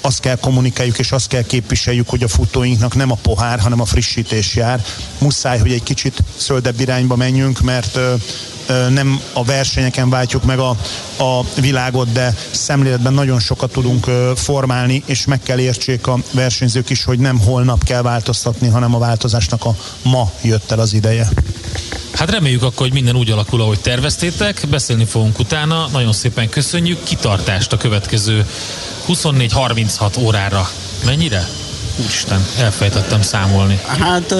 azt 0.00 0.20
kell 0.20 0.36
kommunikáljuk 0.36 0.98
és 0.98 1.12
azt 1.12 1.28
kell 1.28 1.42
képviseljük, 1.42 2.08
hogy 2.08 2.22
a 2.22 2.28
futóinknak 2.28 2.94
nem 2.94 3.10
a 3.10 3.18
pohár, 3.22 3.60
hanem 3.60 3.80
a 3.80 3.84
frissítés 3.84 4.54
jár. 4.54 4.84
Muszáj, 5.18 5.58
hogy 5.58 5.72
egy 5.72 5.82
kicsit 5.82 6.22
zöldebb 6.38 6.80
irányba 6.80 7.16
menjünk, 7.16 7.60
mert 7.60 7.98
nem 8.88 9.20
a 9.32 9.44
versenyeken 9.44 10.10
váltjuk 10.10 10.44
meg 10.44 10.58
a, 10.58 10.76
a 11.16 11.44
világot, 11.60 12.12
de 12.12 12.34
szemléletben 12.50 13.12
nagyon 13.12 13.40
sokat 13.40 13.72
tudunk 13.72 14.06
formálni, 14.34 15.02
és 15.06 15.24
meg 15.24 15.40
kell 15.42 15.58
értsék 15.58 16.06
a 16.06 16.18
versenyzők 16.30 16.90
is, 16.90 17.04
hogy 17.04 17.18
nem 17.18 17.38
holnap 17.40 17.84
kell 17.84 18.02
változtatni, 18.02 18.68
hanem 18.68 18.94
a 18.94 18.98
változásnak 18.98 19.64
a 19.64 19.76
ma 20.02 20.30
jött 20.42 20.70
el 20.70 20.78
az 20.78 20.92
ideje. 20.92 21.28
Hát 22.12 22.30
reméljük 22.30 22.62
akkor, 22.62 22.86
hogy 22.86 22.92
minden 22.92 23.16
úgy 23.16 23.30
alakul, 23.30 23.60
ahogy 23.60 23.80
terveztétek. 23.80 24.66
Beszélni 24.70 25.04
fogunk 25.04 25.38
utána. 25.38 25.86
Nagyon 25.92 26.12
szépen 26.12 26.48
köszönjük. 26.48 27.02
Kitartást 27.02 27.72
a 27.72 27.76
következő 27.76 28.46
24-36 29.08 30.18
órára. 30.20 30.70
Mennyire? 31.04 31.48
Úristen, 32.00 32.46
elfejtettem 32.58 33.22
számolni. 33.22 33.80
Hát 33.86 34.30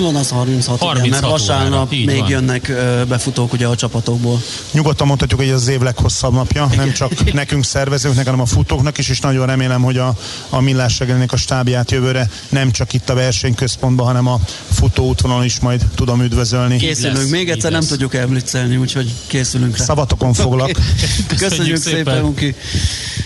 van 0.00 0.16
az 0.16 0.30
36, 0.30 0.78
36 0.80 1.06
igen, 1.06 1.08
mert 1.08 1.32
vasárnap 1.32 1.90
még 1.90 2.18
van. 2.18 2.28
jönnek 2.28 2.72
befutók 3.08 3.52
ugye 3.52 3.66
a 3.66 3.74
csapatokból. 3.74 4.42
Nyugodtan 4.72 5.06
mondhatjuk, 5.06 5.40
hogy 5.40 5.48
ez 5.48 5.54
az 5.54 5.68
év 5.68 5.80
leghosszabb 5.80 6.32
napja, 6.32 6.68
igen. 6.72 6.84
nem 6.84 6.94
csak 6.94 7.32
nekünk 7.32 7.64
szervezőknek, 7.64 8.24
hanem 8.24 8.40
a 8.40 8.46
futóknak 8.46 8.98
is, 8.98 9.08
és 9.08 9.20
nagyon 9.20 9.46
remélem, 9.46 9.82
hogy 9.82 9.96
a, 9.96 10.14
a 10.48 10.60
Millás 10.60 11.00
a 11.26 11.36
stábját 11.36 11.90
jövőre 11.90 12.30
nem 12.48 12.70
csak 12.70 12.92
itt 12.92 13.08
a 13.08 13.14
versenyközpontban, 13.14 14.06
hanem 14.06 14.26
a 14.26 14.40
futó 14.72 15.08
útvonalon 15.08 15.44
is 15.44 15.60
majd 15.60 15.84
tudom 15.94 16.22
üdvözölni. 16.22 16.76
Készülünk, 16.76 17.16
lesz, 17.16 17.28
még 17.28 17.50
egyszer 17.50 17.70
nem 17.70 17.80
lesz. 17.80 17.88
tudjuk 17.88 18.14
elblitzelni, 18.14 18.76
úgyhogy 18.76 19.12
készülünk 19.26 19.76
rá. 19.76 19.84
Szavatokon 19.84 20.32
foglak. 20.32 20.68
Okay. 20.68 20.82
Köszönjük, 21.26 21.38
Köszönjük 21.38 21.76
szépen, 21.76 22.24
Unki. 22.24 22.54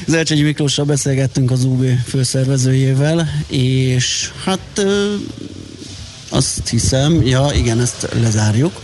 Zercsegyi 0.07 0.43
Miklóssal 0.43 0.85
beszélgettünk 0.85 1.51
az 1.51 1.65
UB 1.65 1.85
főszervezőjével, 2.07 3.29
és 3.47 3.82
hát 4.45 4.85
azt 6.29 6.69
hiszem, 6.69 7.23
ja 7.23 7.49
igen, 7.55 7.81
ezt 7.81 8.09
lezárjuk. 8.21 8.81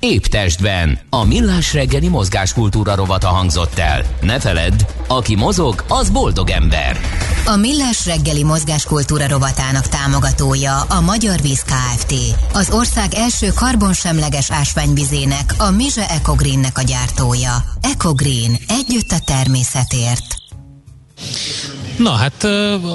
Épp 0.00 0.24
testben. 0.24 0.98
A 1.10 1.24
millás 1.24 1.72
reggeli 1.72 2.08
mozgáskultúra 2.08 2.94
rovata 2.94 3.28
hangzott 3.28 3.78
el. 3.78 4.02
Ne 4.20 4.40
feledd, 4.40 4.82
aki 5.08 5.34
mozog, 5.34 5.84
az 5.88 6.10
boldog 6.10 6.50
ember. 6.50 7.00
A 7.46 7.56
millás 7.56 8.06
reggeli 8.06 8.44
mozgáskultúra 8.44 9.28
rovatának 9.28 9.88
támogatója 9.88 10.80
a 10.80 11.00
Magyar 11.00 11.40
Víz 11.40 11.62
Kft. 11.62 12.14
Az 12.52 12.70
ország 12.70 13.14
első 13.14 13.52
karbonsemleges 13.54 14.50
ásványvizének, 14.50 15.54
a 15.58 15.70
Mize 15.70 16.08
Ecogreennek 16.08 16.78
a 16.78 16.82
gyártója. 16.82 17.64
Ecogreen. 17.80 18.56
Együtt 18.68 19.10
a 19.10 19.18
természetért. 19.24 20.45
Na 21.96 22.10
hát 22.10 22.46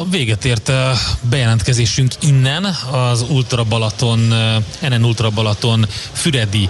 véget 0.09 0.45
ért 0.45 0.69
a 0.69 0.93
bejelentkezésünk 1.29 2.11
innen, 2.19 2.65
az 2.91 3.25
Ultra 3.29 3.63
Balaton, 3.63 4.19
NN 4.89 5.03
Ultra 5.03 5.29
Balaton 5.29 5.85
Füredi 6.11 6.69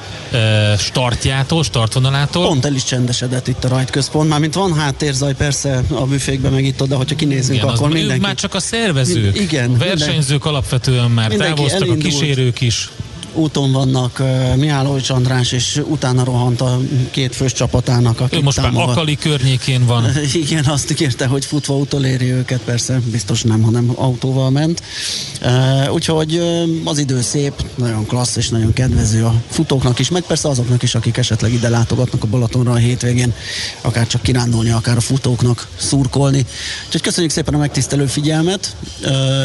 startjától, 0.77 1.63
startvonalától. 1.63 2.45
Pont 2.47 2.65
el 2.65 2.73
is 2.75 2.83
csendesedett 2.83 3.47
itt 3.47 3.63
a 3.63 3.67
rajtközpont, 3.67 4.29
mármint 4.29 4.53
van 4.53 4.73
háttérzaj 4.73 5.33
persze 5.33 5.83
a 5.89 6.05
büfékben 6.05 6.51
meg 6.51 6.65
itt 6.65 6.81
oda, 6.81 6.97
hogyha 6.97 7.15
kinézünk, 7.15 7.57
Igen, 7.57 7.69
akkor 7.69 7.89
mindenki... 7.89 8.21
már 8.21 8.35
csak 8.35 8.53
a 8.53 8.59
szervezők, 8.59 9.39
Igen, 9.39 9.77
versenyzők 9.77 10.13
mindenki, 10.15 10.47
alapvetően 10.47 11.11
már 11.11 11.31
távoztak, 11.31 11.81
elindult. 11.81 12.05
a 12.05 12.09
kísérők 12.09 12.61
is 12.61 12.89
úton 13.33 13.71
vannak 13.71 14.21
Mihálovics 14.55 15.09
András, 15.09 15.51
és 15.51 15.81
utána 15.87 16.23
rohant 16.23 16.61
a 16.61 16.79
két 17.11 17.35
fős 17.35 17.53
csapatának, 17.53 18.21
Ő 18.29 18.41
most 18.41 18.57
támogat. 18.57 18.85
már 18.85 18.89
Akali 18.89 19.15
környékén 19.15 19.85
van. 19.85 20.05
Igen, 20.43 20.65
azt 20.65 20.93
kérte, 20.93 21.25
hogy 21.25 21.45
futva 21.45 21.75
utoléri 21.75 22.31
őket, 22.31 22.61
persze, 22.61 22.99
biztos 23.11 23.41
nem, 23.41 23.61
hanem 23.61 23.91
autóval 23.95 24.49
ment. 24.49 24.81
Úgyhogy 25.93 26.41
az 26.83 26.97
idő 26.97 27.21
szép, 27.21 27.53
nagyon 27.75 28.05
klassz 28.05 28.35
és 28.35 28.49
nagyon 28.49 28.73
kedvező 28.73 29.25
a 29.25 29.33
futóknak 29.49 29.99
is, 29.99 30.09
meg 30.09 30.21
persze 30.21 30.49
azoknak 30.49 30.83
is, 30.83 30.95
akik 30.95 31.17
esetleg 31.17 31.53
ide 31.53 31.69
látogatnak 31.69 32.23
a 32.23 32.27
Balatonra 32.27 32.71
a 32.71 32.75
hétvégén, 32.75 33.33
akár 33.81 34.07
csak 34.07 34.21
kirándulni, 34.21 34.69
akár 34.69 34.97
a 34.97 35.01
futóknak 35.01 35.67
szurkolni. 35.77 36.45
Úgyhogy 36.85 37.01
köszönjük 37.01 37.31
szépen 37.31 37.53
a 37.53 37.57
megtisztelő 37.57 38.05
figyelmet. 38.05 38.75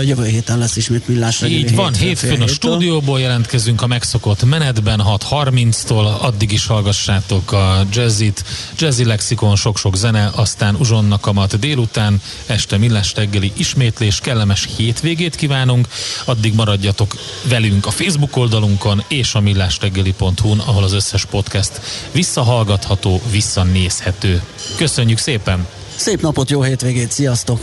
Jövő 0.05 0.25
héten 0.25 0.59
lesz 0.59 0.77
ismét 0.77 1.09
millás. 1.09 1.43
Így 1.43 1.75
van, 1.75 1.95
hétfőn 1.95 2.43
a 2.43 2.47
stúdióból 2.47 3.21
jelentkezünk 3.21 3.76
megyünk 3.77 3.93
a 3.93 3.99
megszokott 3.99 4.45
menetben 4.45 5.03
6.30-tól, 5.05 6.21
addig 6.21 6.53
is 6.53 6.67
hallgassátok 6.67 7.53
a 7.53 7.87
jazzit, 7.93 8.45
jazzy 8.79 9.05
lexikon, 9.05 9.57
sok-sok 9.57 9.97
zene, 9.97 10.31
aztán 10.35 10.75
uzsonnak 10.75 11.21
kamat 11.21 11.59
délután, 11.59 12.21
este 12.47 12.77
millás 12.77 13.15
reggeli 13.15 13.53
ismétlés, 13.57 14.21
kellemes 14.21 14.69
hétvégét 14.77 15.35
kívánunk, 15.35 15.89
addig 16.25 16.55
maradjatok 16.55 17.17
velünk 17.49 17.87
a 17.87 17.91
Facebook 17.91 18.37
oldalunkon 18.37 19.05
és 19.09 19.35
a 19.35 19.41
millásreggeli.hu-n, 19.41 20.59
ahol 20.59 20.83
az 20.83 20.93
összes 20.93 21.25
podcast 21.25 21.81
visszahallgatható, 22.13 23.21
visszanézhető. 23.31 24.43
Köszönjük 24.77 25.19
szépen! 25.19 25.67
Szép 25.97 26.21
napot, 26.21 26.51
jó 26.51 26.63
hétvégét, 26.63 27.13
sziasztok! 27.13 27.61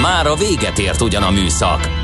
Már 0.00 0.26
a 0.26 0.34
véget 0.34 0.78
ért 0.78 1.00
ugyan 1.00 1.22
a 1.22 1.30
műszak, 1.30 2.03